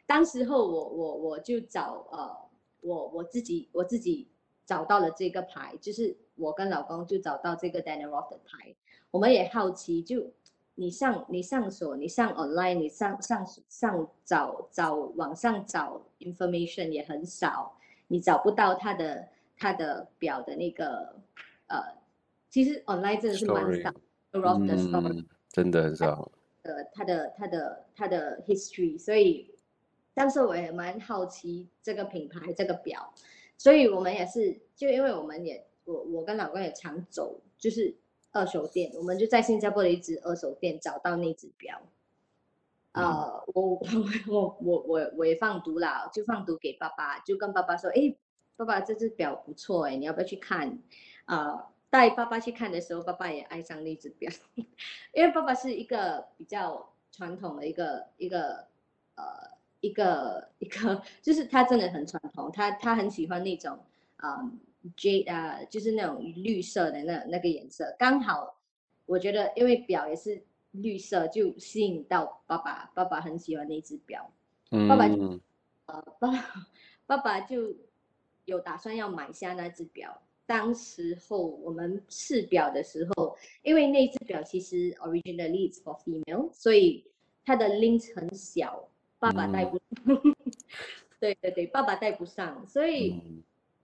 [0.07, 2.35] 当时候我我我就找呃
[2.81, 4.27] 我我自己我自己
[4.65, 8.75] 找到了这个牌，就是我跟老公就找到这个 Daniel Roth 的牌，
[9.11, 10.33] 我们也好奇，就
[10.77, 21.15] 你上你上锁你上 online 你上上上找找网上找 information 也很少，你找不到他的他的表的那个
[21.69, 21.83] 呃，
[22.51, 23.95] 其实 online 真的是蛮少
[24.33, 29.55] story，真的很少，呃他的他的他的 history，所以。
[30.15, 33.15] 当时我也蛮好奇这个品牌这个表，
[33.57, 37.95] 所以我们也是就因为我们也我我跟老公也常走，就是
[38.33, 41.81] 二手店，我们就在新加坡的一只二手店找到那只表。
[42.91, 43.79] 啊、嗯呃，我 我
[44.27, 48.13] 我我我我也放毒了，就放毒给爸爸，就跟爸爸说，哎，
[48.57, 50.81] 爸爸这只表不错哎，你要不要去看？
[51.29, 54.33] 啊、呃，带爸爸去看的时候，爸爸也爱上那只表，
[55.15, 58.67] 因为爸爸是一个比较传统的一个一个
[59.15, 59.57] 呃。
[59.81, 63.79] 一个一个，就是他真的很传统，他他很喜欢那种
[64.17, 64.43] 啊
[64.97, 68.59] jade 啊，就是那种绿色的那那个颜色，刚好
[69.07, 74.29] 我觉得因为表也是绿色，就吸引到爸爸，爸爸很喜欢那只表，
[74.89, 75.39] 爸爸就
[75.87, 76.29] 呃爸
[77.07, 77.73] 爸爸就
[78.47, 80.21] 有打算要买下那只表。
[80.49, 87.05] 当时候我们试表的时候，因为那只表其实 originally is for female，所以
[87.45, 88.89] 它的 link 很小。
[89.19, 89.79] 爸爸带不
[91.21, 93.21] 对对对，爸爸带不上，所以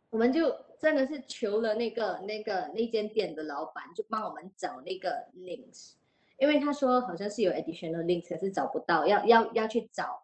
[0.09, 5.95] 我们就真的是求了那个那个那间店的老板，就帮我们找那个 links，
[6.39, 10.23] 因为他说好像是有 additional links，可是找不到，要要要去找。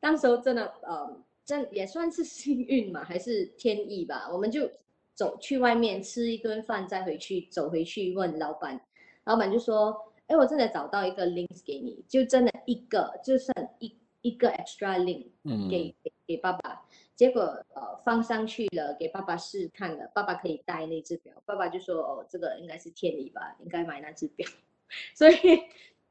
[0.00, 4.30] 当时候真的呃，这也算是幸运嘛，还是天意吧？
[4.32, 4.70] 我们就
[5.14, 8.80] 走去外面吃一顿饭，再回去走回去问老板，
[9.24, 9.96] 老板就说
[10.28, 15.26] ：“哎，我真的找到一个 links 给你，就真的一个，就剩一。”一个 extra link
[15.68, 16.80] 给给给爸爸，
[17.16, 17.42] 结果
[17.74, 24.48] 呃放上去了，给爸爸试看了，爸爸可以戴那只表，爸爸就说哦，这个应该是天理吧，应该买那只表。
[25.12, 25.36] 所以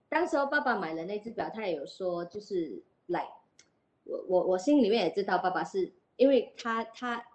[0.10, 3.26] 当时候爸爸买了那只表，他也有说就是来，
[4.04, 7.26] 我我我心里面也知道爸爸是因为他他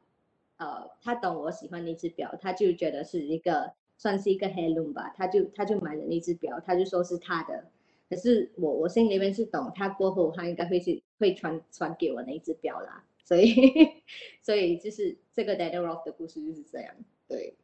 [0.56, 7.64] 呃他懂我喜欢那只表，他就觉得是一个算是一个 heirloom 吧，他就他就买了那只表，他就说是他的。
[8.08, 13.52] 可是我我心里面是懂，他过后他应该会是会传传给我那一只表啦，所以
[14.40, 16.94] 所以就是这个 Daniel Roth 的故事就是这样，
[17.26, 17.56] 对，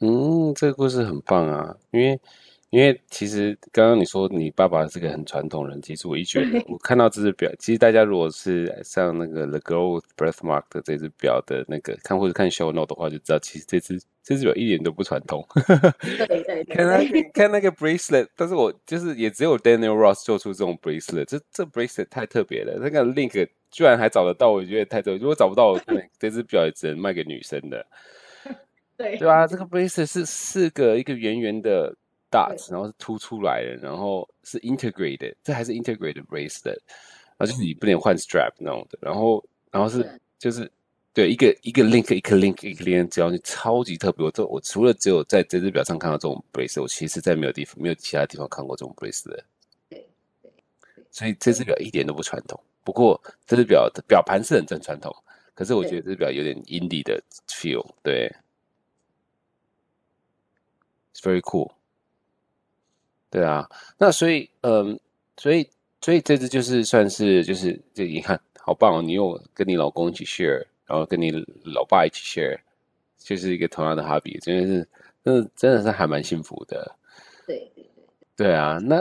[0.00, 2.20] 嗯，这个故事很棒啊，因为
[2.70, 14.00] 因为其实刚刚你说你爸爸是个很传统人，其实我一觉得我看到这只表，其实大家如果是像那个 The Girl with Birthmark 的这只表的那个看或者看 Show Note 的话，就知道其实这只。
[14.24, 25.18] 这只表一点都不传统，对对对，看那个看那个 bracelet，但是我就是也只有 Daniel Ross 做出这种 bracelet，这这 bracelet 太特别了，那个 link 居然还找得到，我觉得太特别。
[25.18, 27.86] 如果找不到，我可能这只表也只能卖给女生的。
[28.98, 31.96] 对对啊，这个 bracelet 是四个一个圆圆的
[32.30, 36.78] dots，然后是凸出来的，然后是 integrated，这还是 integrated bracelet，
[37.36, 40.70] 然后就是你不能换 strap 那种的，然后然后是就是。
[41.14, 44.24] 对，一个一个 link 一个 link 一个 link，只要你超级特别。
[44.24, 49.40] 我这我除了只有在这只表上看到这种 bracelet，我其实在没有地方没有其他地方看过这种 bracelet。
[49.88, 50.06] 对
[50.40, 50.52] 对，
[51.10, 52.60] 所以这只表一点都不传统。
[52.84, 55.12] 不过这只表的表盘是很正传统，
[55.56, 57.84] 可是我觉得这只表有点 indie 的 feel。
[58.00, 58.32] 对
[61.14, 61.72] ，It's very cool。
[63.30, 64.98] 对啊，那所以嗯，
[65.36, 65.68] 所以
[66.00, 70.64] 所以这只就是算是就是这你看好棒哦，你又跟你老公一起 share。
[70.88, 71.30] 然后跟你
[71.66, 72.58] 老爸一起 share，
[73.18, 74.88] 就是一个同样的 hobby，真的是，
[75.22, 76.96] 真的真的是还蛮幸福的。
[77.46, 78.04] 对对对。
[78.34, 78.98] 对啊，那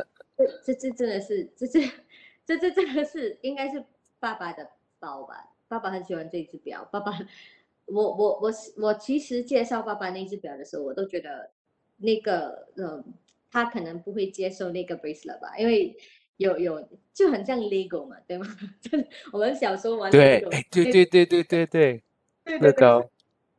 [0.66, 1.80] 这这这真的是，这这
[2.46, 3.82] 这这真的是应该是
[4.20, 5.36] 爸爸的包吧？
[5.70, 7.18] 爸爸很喜欢这只表，爸爸
[7.86, 11.50] 我我我我其实介绍爸爸那只表的时候，我都觉得
[11.96, 13.02] 那个嗯，
[13.52, 15.96] 他可能不会接受那个 bracelet 吧，因为
[16.38, 18.46] 有有就很像 Lego 嘛，对吗？
[19.34, 22.04] 我们小时候玩 Lego，对对对对对对
[22.46, 23.10] 对，乐高。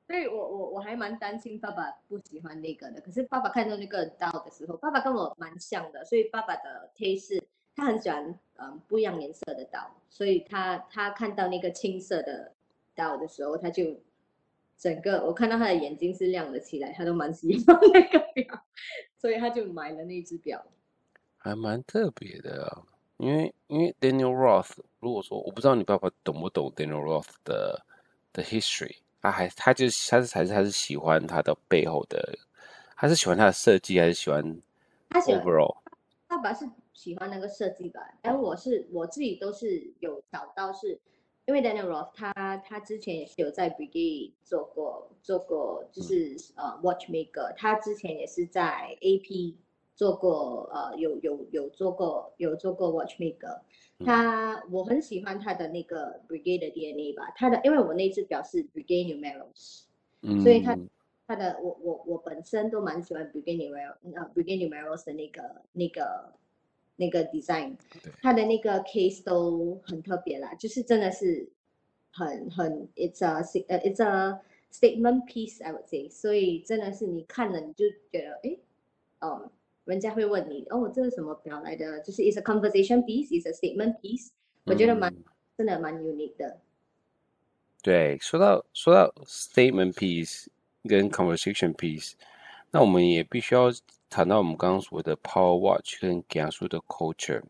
[0.06, 7.42] 所以我我我还蛮担心爸爸不喜欢那个的，可是爸爸看到那个刀的时候，爸爸跟我蛮像的，所以爸爸的 taste
[7.76, 12.54] 他很喜欢嗯不一样颜色的刀，所以他他看到那个青色的
[12.94, 14.00] 刀的时候，他就
[14.78, 18.64] 整个我看到他的眼睛是亮了起来，他都蛮喜欢那个 表，
[19.18, 20.64] 所以他就买了那只表，
[21.36, 22.82] 还蛮特别的啊，
[23.18, 27.84] 因为因为 Daniel Roth，如果说我不知道你爸爸懂不懂 Daniel Roth 的
[28.32, 28.96] 的 history。
[29.20, 32.38] 他还，他就他是还是他是喜欢他的背后的，
[32.96, 34.62] 他是喜欢他的设计，还是喜欢
[35.10, 35.76] 他喜欢 overall？
[36.28, 41.00] 爸爸是喜欢那个设计吧，而我是我自己都是有找到是，是
[41.48, 49.54] 因为 Daniel Roth 他他之前也是有在 Breguet 做过做过，就是、嗯、呃 Watchmaker，他之前也是在 AP
[49.94, 53.60] 做过，呃有有有做过有做过 Watchmaker。
[54.04, 58.68] 他我很喜欢他的那个 Breguet 的 DNA 吧，他的因为我那次表示
[60.20, 60.78] 嗯，所以他
[61.26, 66.34] 他的我我我本身都蛮喜欢 Breguet Numeros，呃 Breguet Numeros 的那个那个
[66.98, 67.76] 那个 design，
[68.20, 71.48] 它的那个 case 都很特别啦，就是真的是
[72.12, 74.38] 很很 it's a 呃 it's a
[74.70, 78.58] statement piece I would say，所以真的是你看了你就觉得哎，
[79.20, 79.50] 哦。
[79.84, 81.98] 人家会问你哦，这是什么表来的？
[82.00, 84.28] 就是 it's a conversation piece，it's a statement piece，
[84.64, 85.24] 我觉得蛮、嗯、
[85.56, 86.58] 真的蛮 unique 的。
[87.82, 90.48] 对，说到说到 statement piece
[90.84, 92.12] 跟 conversation piece，
[92.70, 93.70] 那我们也必须要
[94.10, 97.42] 谈到我们刚刚所谓的 power watch 跟讲述的 culture。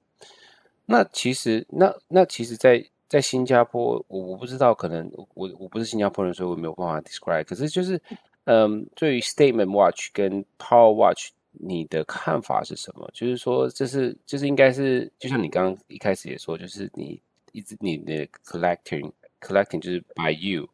[0.86, 7.44] 那其实那那其实在，在在新加坡，我我不知道，可能我我不是新加坡人，所以我没有办法 describe。
[7.44, 8.00] 可是就是，
[8.44, 11.30] 嗯，对于 statement watch 跟 power watch。
[11.60, 13.10] 你的看法是什么？
[13.12, 20.68] 就是说，这是就是应该是，就像你刚刚一开始也说，就是你一直你的 collecting collecting 就是 by you，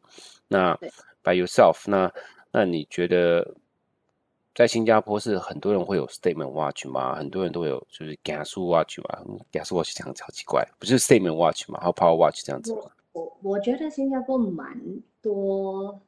[0.47, 0.75] 那
[1.23, 2.11] by yourself，那
[2.51, 3.55] 那你觉得
[4.55, 7.13] 在新加坡是很多人会有 statement watch 吗？
[7.15, 11.77] 很多人都会有就是 gas watch 吗？gas watch 讲超奇怪，不是 statement watch 吗？
[11.81, 12.73] 还有 power watch 这样子？
[13.11, 14.81] 我我觉得新加坡蛮
[15.21, 16.01] 多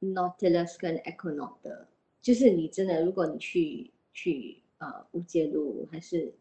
[0.00, 1.86] Nautilus 跟 Econot 的，
[2.20, 3.92] 就是你真的如果你去。
[4.12, 6.34] 去呃乌节路还是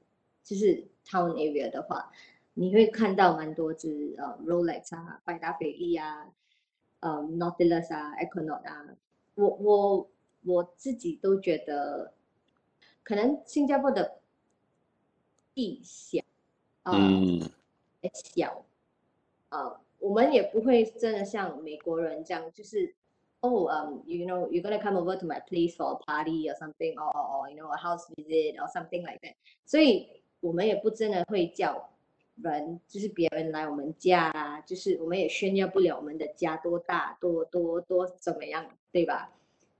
[0.44, 2.12] 就是 town area 的话，
[2.56, 6.26] 你会看到蛮多只呃 Rolex 啊、百达翡丽啊、
[7.00, 8.86] 呃 Nautilus 啊、Econot 啊。
[9.36, 10.10] 我我
[10.46, 12.14] 我自己都觉得，
[13.04, 14.20] 可能新加坡的
[15.54, 16.20] 地小，
[16.84, 17.50] 呃、嗯，
[18.14, 18.66] 小，
[19.50, 22.96] 呃，我们也不会真的像美国人这样，就是。
[23.42, 26.94] oh, um, you know, you're gonna come over to my place for a party or something,
[26.98, 29.34] or, or, or you know, a house visit or something like that.
[29.66, 31.90] 所以我们也不真的会叫
[32.36, 39.32] 人，就是别人来我们家啊，就是我们也炫耀不了我们的家多大，多多多怎么样，对吧？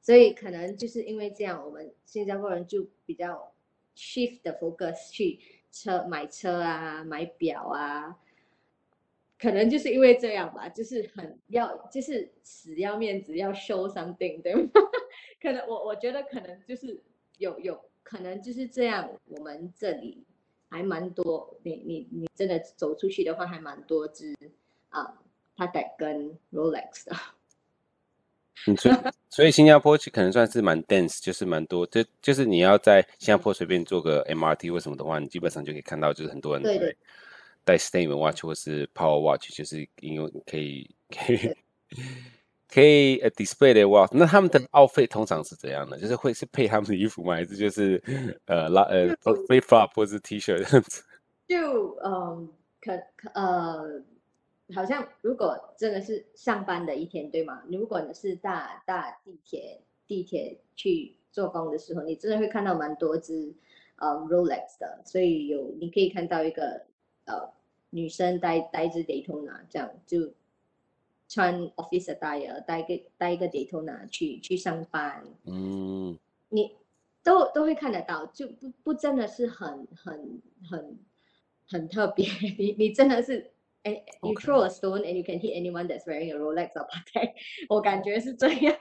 [0.10, 3.54] 所以可能就是因为这样，我们新加坡人就比较
[3.96, 5.40] shift the focus 去
[5.72, 8.18] 车买车啊，买表啊。
[9.38, 14.72] 可能就是因为这样吧，就是很要，就是死要面子，要 show something，对吗？
[15.40, 17.04] 可能我我觉得可能就是
[17.38, 19.08] 有有可能就是这样。
[19.28, 20.26] 我们这里
[20.70, 24.36] 还蛮多，你你你真的走出去的话，还蛮多只
[24.90, 25.22] 啊，
[25.56, 27.16] 他带跟 Rolex 的。
[28.68, 28.96] 嗯，所以
[29.30, 36.78] 所以新加坡可能算是蛮 dense，就是蛮多，就就是你要在新加坡随便做个 MRT 或什么的话，你基本上就可以看到，就是很多人对。
[36.78, 36.98] 对
[37.66, 41.56] 带 statement watch 或是 power watch，就是因为可以可以
[42.68, 44.10] 可以呃 display 的 watch。
[44.12, 46.00] 那他们的 outfit 通常是怎样的？
[46.00, 47.36] 就是会是配他们的衣服吗？
[47.36, 48.02] 还是就是
[48.46, 51.04] 呃拉呃 flip flop 或是 T 恤这样子？
[51.48, 52.50] 就嗯
[52.82, 54.02] 可可呃，
[54.74, 57.64] 好像如果真的是上班的一天，对吗？
[57.70, 63.54] 如果你是大大地铁地铁去做工的时候，你真的会看到蛮多只
[63.98, 66.86] 呃 Rolex 的，所以有你可以看到一个
[67.26, 67.52] 呃。
[67.92, 70.32] 女生戴戴一只 Daytona，这样就
[71.28, 75.26] 穿 office attire，戴个戴一个 Daytona 去去上班。
[75.46, 76.16] 嗯，
[76.50, 76.76] 你
[77.24, 80.40] 都都会看得到，就不不真的是很很
[80.70, 81.00] 很
[81.68, 82.28] 很特别。
[82.60, 83.50] 你你真的是，
[83.84, 87.34] 哎，you throw a stone and you can hit anyone that's wearing a Rolex or Patek。
[87.70, 88.76] 我感觉是这样。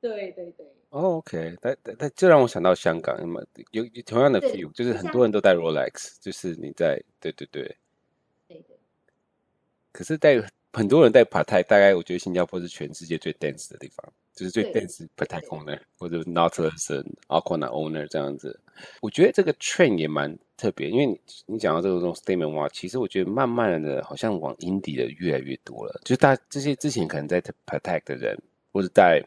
[0.00, 0.66] 对对对。
[0.90, 7.76] 哦，OK，但但但这让我想到香港，那么有有同样的 feel，就是很多人都戴 Rolex，就是你在对对对。
[8.46, 8.76] 对对，
[9.92, 10.40] 可是戴
[10.72, 18.60] 很多人戴 Patek，大概我觉得新加坡是全世界最 dense 的地方，就是最 dense Patek owner 或者 Nautilus、Aquanaut owner 这样子。
[19.00, 28.38] 我觉得这个 trend 也蛮特别，因为你你讲到这个种 statement watch，其实我觉得慢慢的好像往 indie 的越来越多了，就是大这些之前可能在 Patek 的人
[28.72, 29.22] 或者戴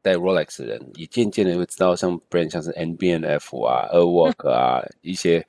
[0.00, 5.46] 戴 Rolex 的人，也渐渐的会知道像 brand 像是 NBNF 啊、Airwalk 啊一些，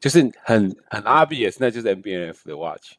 [0.00, 2.94] 就是很很 obvious，那就是 NBNF 的 watch。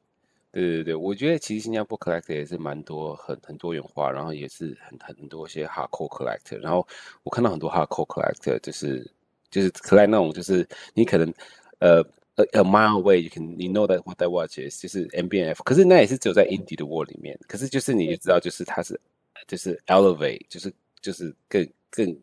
[0.50, 6.58] 对对对，我觉得其实新加坡 collector 也是蛮多，很很多元化，然后也是很很多一些 hardcore collector。
[6.62, 6.88] 然后
[7.24, 9.12] 我看到很多 hardcore collector，就是
[9.50, 11.34] 就是种，就是你可能
[11.80, 12.02] 呃
[12.36, 15.64] a, a mile away，you can you know that what that watch is，就是 MBNF，。
[15.64, 17.38] 可是那也是只有在 indie 的 world 里面。
[17.48, 19.00] 可是就是你就知道，就是它是
[19.48, 22.20] 就是 elevate，就是就是更更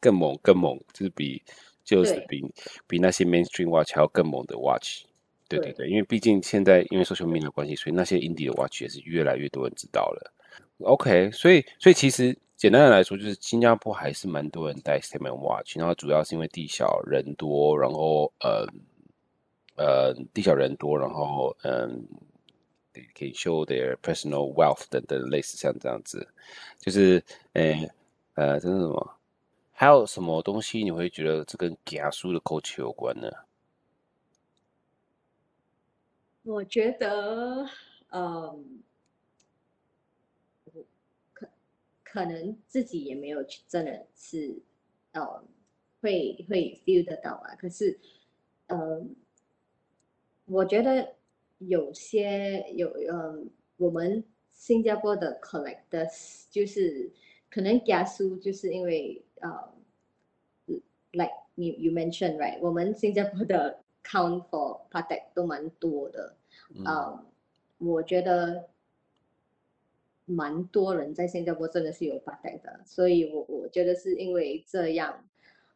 [0.00, 1.42] 更猛更猛，就是比
[1.84, 2.44] 就是比
[2.86, 5.04] 比那些 mainstream watch 还要更猛的 watch。
[5.48, 10.32] 对对对，因为毕竟现在因为 social media 的关系，所以那些 indie 的 watch 也是越来越多人知道了。
[10.80, 18.66] OK，所以所以其实简单的来说，就是新加坡还是蛮多人戴 statement watch，然后主要是因为地小人多，然后呃
[19.76, 22.06] 呃地小人多，然后嗯
[23.14, 26.26] 可以 show their personal wealth 等等类似像这样子，
[26.78, 27.90] 就是诶
[28.34, 29.12] 呃这是什么？
[29.72, 33.30] 还有什么东西你会觉得这跟假书的 culture 有关呢？
[36.42, 37.68] 我觉得，
[38.10, 38.80] 嗯，
[41.34, 41.46] 可
[42.16, 44.58] 可能自己也没有去真的是，
[45.12, 45.44] 嗯，
[46.00, 47.54] 会会 feel 得到啊。
[47.56, 47.98] 可是，
[48.68, 49.14] 嗯，
[50.46, 51.12] 我觉得
[51.58, 57.12] 有些有，嗯，我们新加坡的 collectors 就是
[57.50, 59.74] 可能加速，就是因为，呃
[61.12, 63.82] ，like you you mentioned right，我们新加坡的。
[64.08, 66.36] Count for Patek 都蛮多的，
[66.72, 67.24] 嗯，um,
[67.78, 68.68] 我觉得
[70.26, 75.26] 蛮多人在新加坡真的是有 Patek 的，所以我我觉得是因为这样，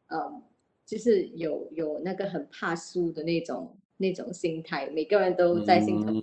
[0.09, 0.42] 嗯、um,，
[0.84, 6.22] 就是有有那个很怕输的那种那种心态，每个人都在心疼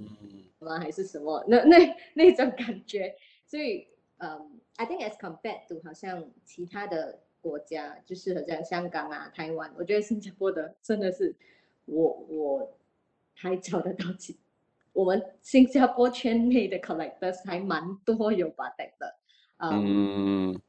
[0.59, 0.80] 吗？
[0.80, 1.43] 还是什么？
[1.47, 3.15] 那那那种感觉，
[3.45, 3.88] 所以
[4.19, 11.36] 嗯、um,，I think as compared to 好像其他的国家，就是好像香港啊、台湾，我觉得新加坡的真的是。
[11.89, 12.78] 我我
[13.34, 14.36] 还找得到几，
[14.97, 19.15] 我们新加坡圈内的 collectors 还蛮多有 Patek 的，
[19.57, 20.61] 嗯，嗯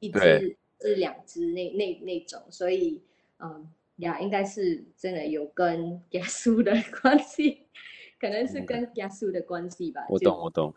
[0.00, 3.02] 一只一两只那那那种，所以
[3.40, 6.72] 嗯呀，应该是真的有跟加苏的
[7.02, 7.66] 关系，
[8.18, 10.00] 可能是跟加苏的关系吧。
[10.08, 10.72] 我懂我懂。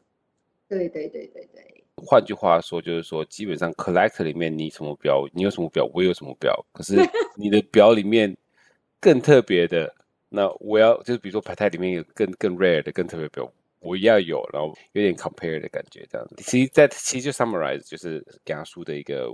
[0.68, 1.86] 对对对对对。
[2.06, 6.98] 换句话说，就是说，基本上 collector 里面你什么表，你有什么表，我有什么表，可是
[7.38, 8.36] 你的表里面。
[9.00, 9.94] 更特别的，
[10.30, 13.50] 那我要就是比如说牌台里面有更更 rare 的、更特别表，
[13.80, 16.36] 我要有，然后有点 compare 的感觉，这样子。
[16.40, 19.34] 其实在其实就 summarize 就是讲述的一个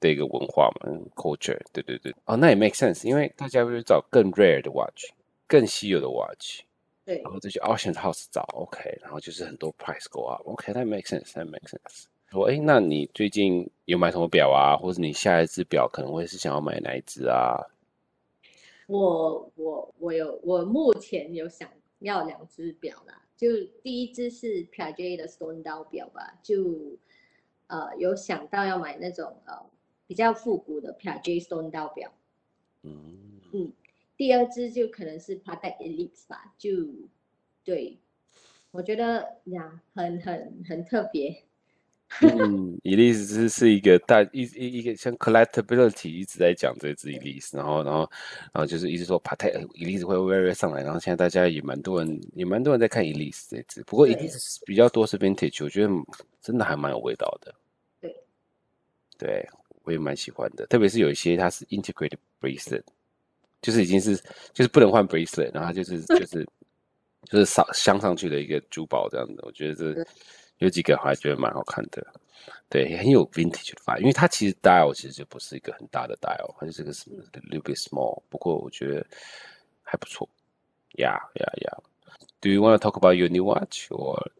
[0.00, 1.60] 的一个文化嘛，culture。
[1.72, 5.10] 对对对，哦，那也 make sense，因为大家会找更 rare 的 watch，
[5.46, 6.62] 更稀有的 watch，
[7.04, 12.04] 对，然后再去 auction house 找，OK，然后就是很多 price go up，OK，那 make sense，that make sense。
[12.30, 14.74] 说，哎，那你最近有买什么表啊？
[14.74, 17.60] 或者你下一只表可能会是想要买哪一只啊？
[18.86, 21.68] 我我我有我目前有想
[22.00, 23.48] 要两只表啦，就
[23.82, 26.98] 第一只是 Piaget 的 Stone Dial 表吧，就
[27.68, 29.54] 呃有想到要买那种呃
[30.06, 32.12] 比较复古的 Piaget Stone Dial 表，
[32.82, 33.72] 嗯嗯，
[34.16, 36.70] 第二只就可能是 Patek Philippe 吧，就
[37.64, 37.98] 对，
[38.72, 41.44] 我觉得呀很很很特别。
[42.20, 48.00] 嗯，Elise 是是一个大一一一个像 collectability 一直在讲这只 Elise，然后然后
[48.52, 55.92] 然后就是一直说 Patek Elise 会会会上来，然后现在大家也蛮多人也蛮多人在看 Elise 这只，不过 Elise 比较多是 vintage，我觉得
[56.42, 57.54] 真的还蛮有味道的。
[58.00, 58.14] 对，
[59.18, 59.48] 对
[59.84, 62.82] 我也蛮喜欢的，特别是有一些它是 integrated bracelet，
[63.62, 64.16] 就是已经是
[64.52, 66.46] 就是不能换 bracelet，然后就是 就是
[67.24, 70.06] 就是镶镶上去的一个珠宝这样子，我觉得这。
[70.62, 72.06] 有几个还觉得蛮好看的，
[72.68, 79.04] 对，很有 vintage 的 vibe，因为它其实 dial 其实就不是一个很大的 dial，它就是个什么 little bit small，不过我觉得
[79.82, 80.28] 还不错。
[80.94, 81.78] Yeah, yeah, yeah.
[82.40, 84.30] Do you want to talk about your new watch or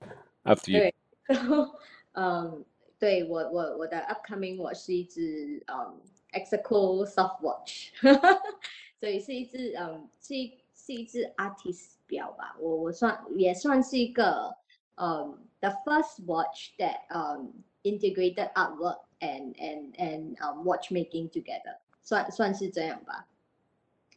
[0.45, 0.79] after you？
[0.79, 0.95] 对，
[1.27, 1.75] 然后
[2.13, 2.65] 嗯，
[2.99, 6.01] 对我我我的 upcoming watch 是一只嗯
[6.33, 7.91] Exaco soft watch，
[9.01, 14.55] 所以是一只嗯是一是一只 artist 表吧，我我算也算是一个
[14.96, 15.44] 嗯。
[15.60, 23.28] The first watch that um integrated artwork and and and um watchmaking together，算算是这样吧。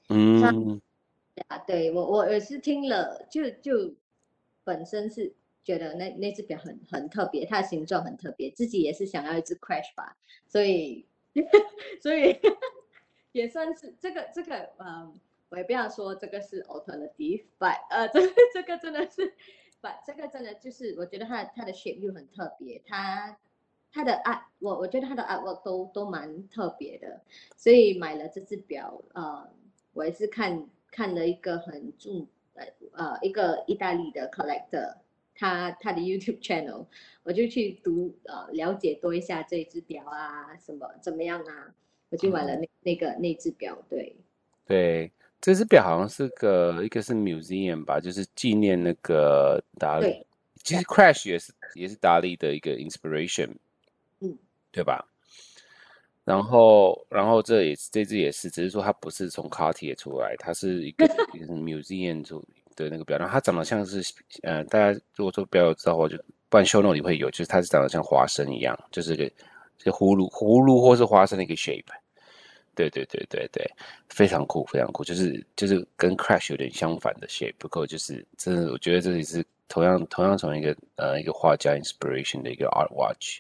[0.08, 0.78] 嗯，
[1.48, 3.94] 啊，对我我也是听了，就就
[4.64, 5.32] 本身是
[5.64, 11.06] 觉得那那只表很很特别，它的形状很特别，自己也是想要一只 Crash 吧，所以
[12.02, 12.38] 所以
[13.32, 15.18] 也算是这个这个嗯，
[15.48, 18.20] 我也不要说这个是 alternative，but 呃，这
[18.52, 19.32] 这个真的是
[19.81, 23.37] ，but 这个真的就是我觉得它的它的 shape 又很特别，它
[23.91, 27.21] 它的啊我我觉得它的 artwork 都都蛮特别的，
[27.55, 29.49] 所以买了这只表，呃，
[29.93, 32.27] 我也是看看了一个很重。
[32.93, 34.95] 呃，一个意大利的 collector，
[35.35, 36.85] 他他的 YouTube channel，
[37.23, 41.75] 我就去读呃了解多一下这只表啊，什么怎么样啊，
[42.11, 44.15] 我就买了那、那个那只表，对，
[44.65, 45.11] 对，
[45.41, 50.25] 这只表好像是个一个是 museum 吧，就是纪念那个达利，
[50.63, 53.49] 其实 Crash 也是也是达利的一个 inspiration，
[54.19, 54.37] 嗯，
[54.71, 55.07] 对吧？
[56.23, 61.05] 然后，然后这也是这只也是，只是说它不是从 Cartier 出来，它是一个
[61.47, 62.43] museum 做
[62.75, 64.01] 的那个表，然后它长得像是，
[64.41, 66.17] 呃，大家如果说表有知道的话，就
[66.49, 69.29] 不然 show note 里会有，就是它是长得像花生一样，就是个
[69.77, 71.83] 就葫芦葫芦或是花生的一个 shape，
[72.75, 73.65] 对对对对对，
[74.09, 79.43] 非常酷非常酷，就是就是跟 Crash 有点相反的 shape，不过就是真的，我觉得这里是。
[79.67, 83.39] 同样，同样从一个呃一个画家 inspiration 的一个 art watch，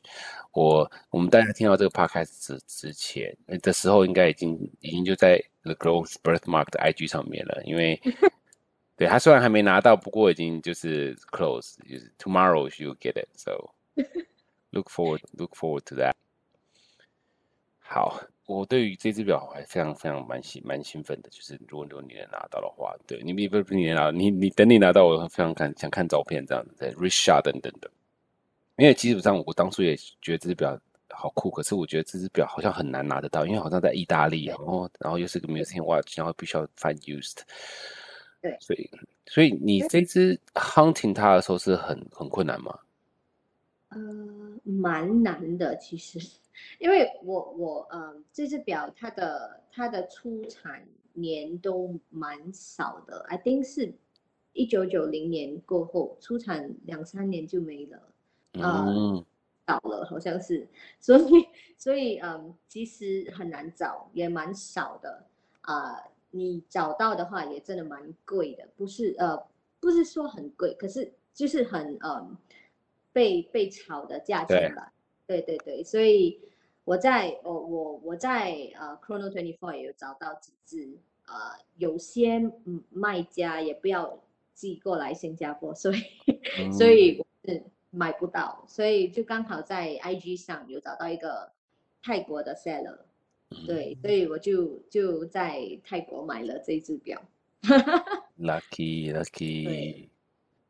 [0.53, 3.31] 我我们大家听到这个 podcast 之之前
[3.61, 8.01] 的时候，应该已经已经就在 The Growth Birthmark 的 IG 上面了，因为
[8.97, 13.51] 对他虽然还没拿到，不过已经就是 close，就是 tomorrow you get it，so
[14.71, 16.13] look forward look forward to that。
[17.87, 18.21] 好。
[18.47, 27.89] 我对于这只表还非常非常蛮兴蛮兴奋的，就是如果如果你能拿到的话，对你你不不你拿你你等你拿到，我非常看想看照片这样子，对 shot 等等的。
[28.77, 30.79] 因为基本上我当初也觉得这只表
[31.09, 37.39] 好酷，可是我觉得这只表好像很难拿得到，因为好像在意大利，然后然后又是个 museum watch，然后必须要 find used。
[38.43, 38.87] 对，所以
[39.25, 42.77] 所以你这只 hunting 它的时候是很很困难吗？
[43.89, 46.19] 嗯、呃，蛮难的其实。
[46.79, 53.93] 因为我我嗯，这只表它的它的出产年都蛮少的，I think 是
[54.53, 58.01] 一九九零年过后出产两三年就没了，
[58.53, 59.25] 嗯，
[59.65, 60.67] 倒了好像是，
[60.99, 61.47] 所以
[61.77, 65.25] 所以嗯，其实很难找，也蛮少的
[65.61, 69.41] 啊，呃，你找到的话也真的蛮贵的，不是呃
[69.79, 72.37] 不是说很贵，可是就是很嗯
[73.11, 74.91] 被被炒的价钱吧。
[75.27, 76.39] 对对对，所以
[76.83, 80.97] 我在我我我在呃 Chrono Twenty Four 也有找到几只，
[81.27, 81.33] 呃，
[81.77, 84.19] 有些嗯卖家也不要
[84.53, 86.03] 寄过来新加坡，所以、
[86.59, 91.51] 嗯、所以我是买不到，所以就刚好在 IG 上有找到一个
[92.03, 92.99] 泰国的 seller，
[93.65, 97.21] 对，所以我就就在泰国买了这只表。
[98.37, 100.09] Lucky Lucky，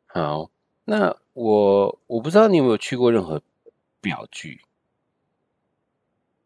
[0.06, 0.50] 好，
[0.86, 3.42] 那我我不知道你有没有去过任何。
[4.06, 4.60] 表具。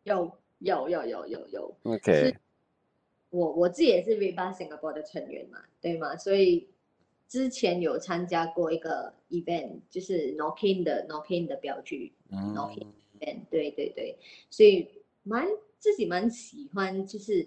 [0.04, 2.34] 有有有有有有，OK，
[3.28, 6.16] 我我自己也是 Red-Bar Singapore 的成员嘛，对吗？
[6.16, 6.70] 所以
[7.28, 12.86] 之前有参加过一个 event，就是 Knockin 的 Knockin 的表具、嗯、Nokin
[13.18, 14.16] event，对对对，
[14.48, 14.88] 所以
[15.22, 15.46] 蛮
[15.78, 17.46] 自己蛮喜欢，就是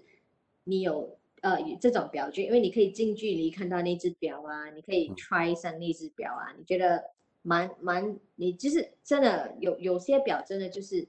[0.64, 7.03] 你有呃这种表具，因为你可以近距离看到那只表啊，你可以 try 上那只表啊，你觉得？
[7.44, 11.08] 蛮蛮，你就是真的有有些表真的就是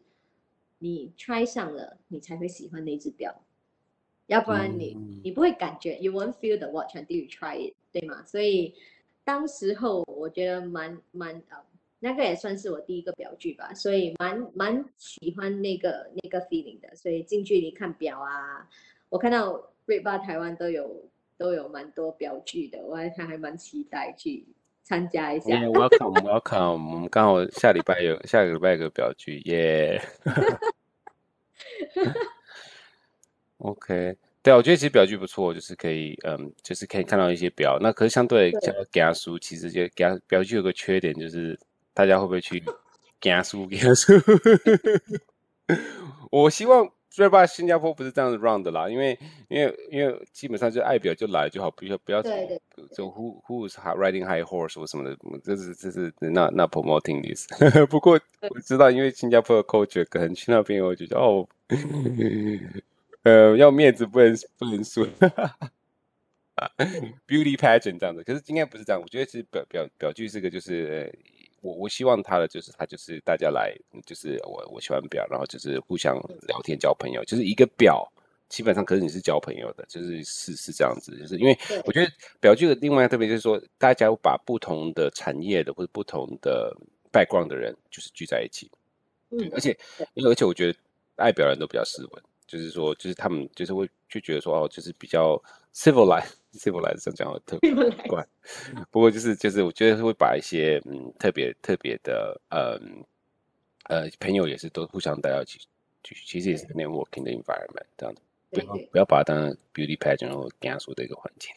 [0.79, 3.35] 你 try 上了，你才会喜欢那只表，
[4.27, 8.23] 要不然你、嗯、你不会感觉 you won't feel the watch until you try it，对吗？
[8.27, 8.75] 所以
[9.25, 11.57] 当时候我觉得蛮蛮呃，
[12.01, 18.69] 那个也算是我第一个表具吧，所以蛮蛮喜欢那个那个 feeling 的，所以近距离看表啊，
[19.09, 21.09] 我看到 Red-Bar 台湾都有
[21.39, 24.45] 都有蛮多表具的，我还还还蛮期待去。
[24.85, 25.47] 参加一下。
[25.47, 30.01] Welcome，Welcome，我们刚好下礼拜有 下个礼拜有个表具，耶。
[33.59, 37.79] OK，对啊，我觉得其实表具不错，就是可以，嗯，就是可以看到一些表。
[37.81, 41.59] 那可是相对讲加书，其实就加表具有个缺点，就是
[41.95, 42.63] 大家会不会去
[43.23, 43.67] 加书？
[43.69, 44.13] 加书？
[46.31, 46.87] 我希望。
[47.15, 52.29] 所以吧，新加坡不是这样子 round 的啦，因为因为因为基本上就爱表就来就好，不要不要就
[53.07, 57.47] who who is riding high horse 或什么的，这是这是 not not promoting this。
[57.89, 58.19] 不过
[58.51, 61.49] 我知道，因为新加坡的 culture 可能去那边，我觉得哦，
[63.23, 65.07] 呃，要面子不能不能输
[67.29, 68.25] ，beauty pageant 这样子。
[68.25, 71.17] 可是应该不是这样，我觉得其实表表表具是个就是。
[71.65, 76.15] 我我希望他的就是他就是大家来，就是我我喜欢表，然后就是互相
[76.47, 78.07] 聊天交朋友，就是一个表
[78.51, 86.77] 基本上可是你是交朋友的，就是是是这样子，就是因为我觉得表具的另外特别就是说，大家把不同的产业的或者不同的
[87.11, 88.71] background 的人就是聚在一起，
[89.31, 89.71] 嗯，而且
[90.13, 90.79] 因为而且我觉得
[91.17, 95.43] 爱表人都比较斯文，就是说就是他们就是会就觉得说哦，就是比较
[95.75, 97.71] civilized civilized 这样讲的特别
[98.09, 98.27] 怪，
[98.91, 103.05] 不过就是就是我觉得会把一些嗯特别特别的嗯
[103.85, 105.61] 呃朋友也是都互相带到一起。
[106.07, 111.51] 其实也是 networking 的 environment 这样子，不要不要把它当成 beauty pageant 或的一个环境。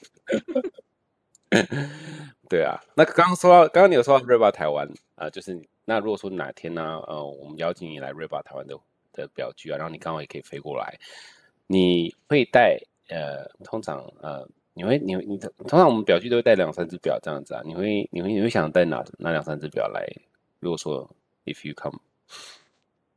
[2.47, 8.79] 对啊，那刚刚说到，刚刚你有说到 RAYBA 台湾啊、呃，就是那如果说哪天呢、啊，呃，我们邀请你来 RAYBA 台湾的
[9.11, 10.97] 的表具啊，然后你刚好也可以飞过来，
[11.67, 12.79] 你会带
[13.09, 14.47] 呃，通常呃，
[14.77, 20.07] 你会你你通常我们表具都会带两三只表这样子啊，你会你会你会想带哪哪两三只表来？
[20.59, 21.09] 如果说
[21.45, 21.99] if you come，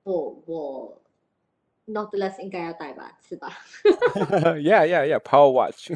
[0.05, 0.97] 我我。
[1.87, 3.49] ，northless 应该要带吧，是吧
[4.63, 5.19] ？Yeah, yeah, yeah.
[5.19, 5.91] Power Watch.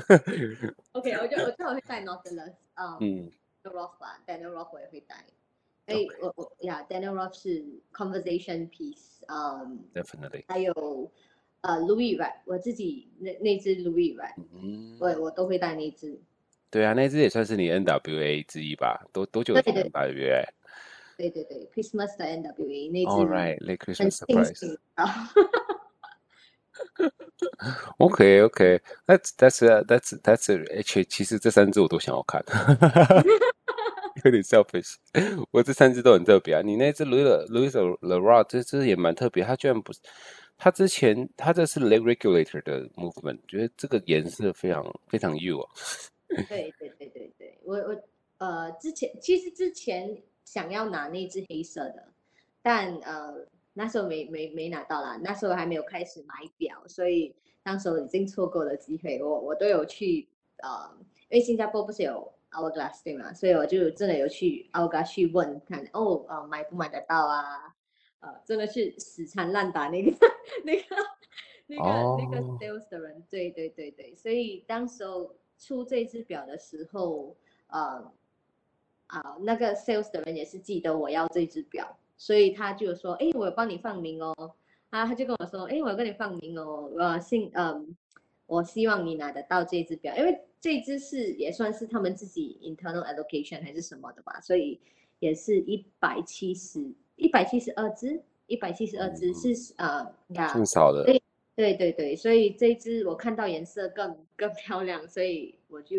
[0.91, 2.53] OK，我就我最好会带 Nautilus。
[2.75, 3.31] 嗯
[3.63, 5.25] ，Daniel Roth 吧，Daniel Roth 我也会带。
[5.87, 9.23] 哎，我我呀，Daniel Roth 是 Conversation Piece。
[9.29, 10.43] 嗯，Definitely。
[10.49, 10.73] 还有
[11.65, 16.21] 呃，Louis Vuitton，我自己那那只 Louis Vuitton，嗯，我我都会带那只。
[16.71, 19.03] 对啊，那只也算是你 NWA 之一吧？
[19.13, 20.45] 多多久的 NWA？
[21.17, 23.07] 对对对，Christmas 的 NWA 那只。
[23.07, 24.77] All right, late Christmas surprise.
[27.99, 31.05] OK OK，That's that's that's that's H。
[31.05, 32.45] 其实这三只我都想要看，
[34.25, 34.97] 有点 selfish。
[35.51, 36.63] 我这三只都很特别啊。
[36.63, 39.93] 你那只 Louis Louis Leroy 这只也蛮特别，它居然不
[40.57, 45.71] 他，之前它这是 leg regulator 的 movement，觉得这个颜色非常非常 you 啊。
[46.49, 48.03] 对对对对对，我我
[48.39, 52.09] 呃之前其实之前想要拿那只黑色的，
[52.63, 53.47] 但呃。
[53.77, 57.35] 那时候没没没拿到啦，那时候还没有开始买表，所以
[57.65, 59.21] 当时候已经错过了机会。
[59.21, 60.29] 我我都有去
[60.63, 60.97] 呃，
[61.29, 63.35] 因为新加坡不是有 Hourglass 对吗？
[63.35, 67.75] 所以我就真的有去 Hourglass 去问看，哦，呃，买不买得到啊？
[68.25, 70.11] 呃，真的是死缠烂打那个
[70.65, 70.83] 那个
[71.67, 72.19] 那个、oh.
[72.19, 77.37] 那个 sales 的人，对对对对，所以当时候出这只表的时候，
[77.69, 78.11] 呃
[79.09, 81.99] 啊，那个 sales 的人也是记得我要这只表。
[82.17, 84.33] 所以他就说：“哎，我有帮你放名哦。”
[84.91, 86.89] 啊，他就跟我说：“哎，我有跟你放名哦。
[86.95, 87.95] 我信，嗯，
[88.47, 94.81] 我希望你拿得到这只表，因为这只是也算是他们自己 internal allocation 还是什么的吧，所以
[95.19, 101.05] 也是一百七十一百七十二只，一百七十二只是呃，呀，挺少的。
[101.05, 101.23] 对
[101.57, 105.97] 对对对，所以这只我看到颜色更更漂亮，所以我就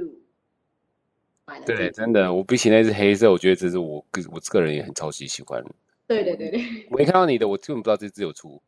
[1.45, 1.65] 买了。
[1.65, 5.63] 对，真的，我比起那只黑色，我觉得这只我个我个人也很超级喜欢。”
[6.07, 6.61] 对对对对，
[6.91, 8.61] 我没看到你的，我根本不知道这只有出，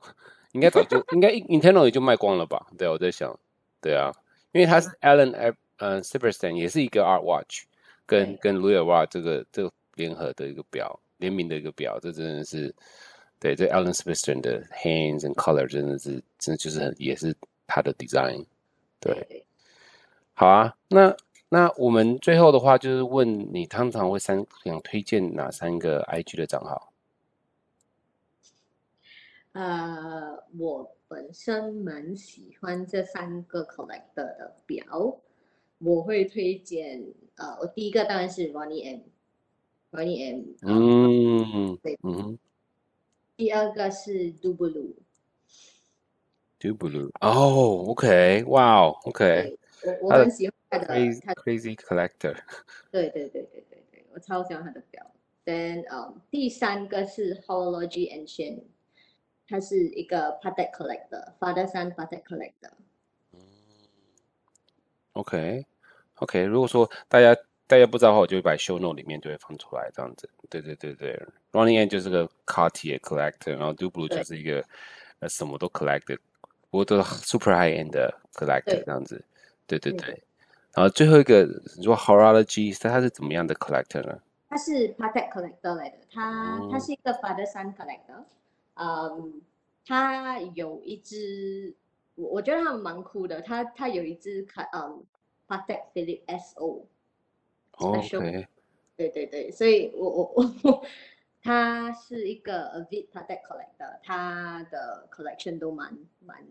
[0.54, 2.66] 应该早就应该 internal 也就卖光了吧？
[2.78, 3.40] 对，我在想，
[3.80, 4.12] 对啊，
[4.54, 7.66] 因为它是 Allen 呃 Silverstein 也是一个 Art Watch，
[8.08, 12.74] 跟跟 Louis Vuitton 这个这个联合的一个表，联名的一个表，这真的是
[13.40, 17.36] 对这 Allen Silverstein 的 hands and color 真的是真的就是很也是
[17.68, 18.46] 他的 design，
[19.00, 19.46] 对，
[20.34, 21.16] 好啊，那
[21.50, 26.92] 那我们最后的话就是问你，通常会三想推荐哪三个 IG 的账号？
[29.54, 35.18] 呃，我本身蛮喜欢这三个 collector 的表，
[35.80, 37.04] 我会推荐
[37.38, 39.00] 呃，我第一个当然是 Ronnie M，
[40.63, 42.39] 嗯，对，嗯，
[43.37, 52.39] 第二个是 Dublo，Dublo，哦，OK，哇哦，OK，我我很喜欢他的 Crazy Collector，
[52.91, 55.05] 对对对对对对，我超喜欢他的表。
[55.45, 58.63] Then，呃，第三个是 Horology and Chain。
[59.49, 62.71] 他是一个 Patek collector，father son Patek collector。
[63.33, 63.41] 嗯，
[65.13, 66.43] OK，OK。
[66.45, 67.37] 如果说大家
[67.68, 70.30] 大家不知道的话，我就会把 show note 里面就会放出来这样子。
[70.50, 74.64] 对对对对，Running N 就是个 Cartier collector，然后 Dublo 就是一个
[75.20, 76.18] 呃什么都 collected，
[76.70, 79.24] 不过都 super high end 的 collector 这样子。
[79.68, 80.24] 对对对，
[80.74, 81.44] 然后最后一个
[81.76, 84.18] 你说 Horology，它是怎么样的 collector 呢？
[84.50, 88.24] 它是 Patek collector 来的，他、嗯、他是一个 father son collector。
[88.76, 89.42] 嗯，
[89.86, 91.76] 它有一只，
[92.16, 93.42] 我我觉得他蛮酷的。
[93.42, 95.04] 他他有一只卡，嗯
[95.50, 96.24] ，Patek Philippe
[97.79, 98.47] SO。OK。
[98.97, 100.85] 对对对，所以我我我，
[101.43, 106.47] 他是一个 Avid Patek collector，他的 collection 都蛮蛮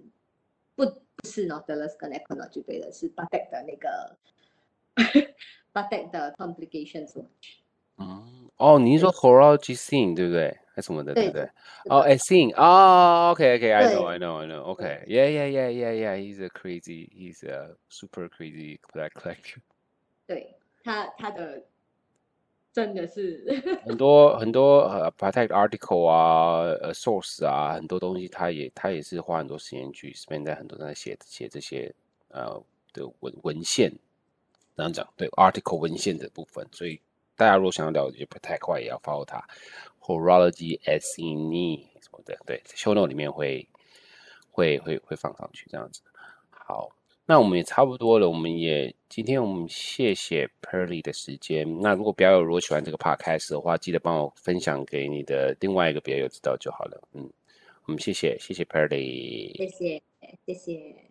[0.76, 4.18] 不不是 Nautilus 跟 Equinox 就对了，是 Patek 的那个
[5.72, 7.60] Patek 的 Complications watch。
[7.98, 10.58] 嗯，哦，你是说 Horology Scene 对不对？
[10.74, 11.44] 还是什么的，对不对？
[11.86, 19.58] 哦，Essene，哦，OK，OK，I know，I know，I know，OK，Yeah，Yeah，Yeah，Yeah，Yeah，He's a crazy，He's a super crazy black collector。
[20.26, 20.55] 对
[20.87, 21.63] 他，他的
[22.73, 23.45] 真的是
[23.85, 31.93] 很多很多呃，Patek article 啊，呃，source 啊，很多东西，他也他也是花很多时间去 spend 在很多在写写这些
[32.29, 32.63] 呃
[32.93, 33.93] 的文文献，
[34.77, 37.01] 这样讲，对 article 文献的部分，所以。
[37.39, 39.47] 大家如果想要了解 Patek 的话，也要 follow 它
[40.01, 43.69] ，Horology Essene 什么的，对，show note 里面会
[44.51, 46.01] 会会会放上去这样子。
[46.49, 46.89] 好，
[47.29, 51.81] 那我们也差不多了，我们也今天我们谢谢 Pearly 的时间。
[51.81, 57.03] 那如果表友如果喜欢这个 podcast 的话，记得帮我分享给你的另外一个表友知道就好了。
[57.15, 57.29] 嗯，
[57.87, 60.03] 我们谢谢谢谢 Pearly，谢谢
[60.47, 61.06] 谢谢。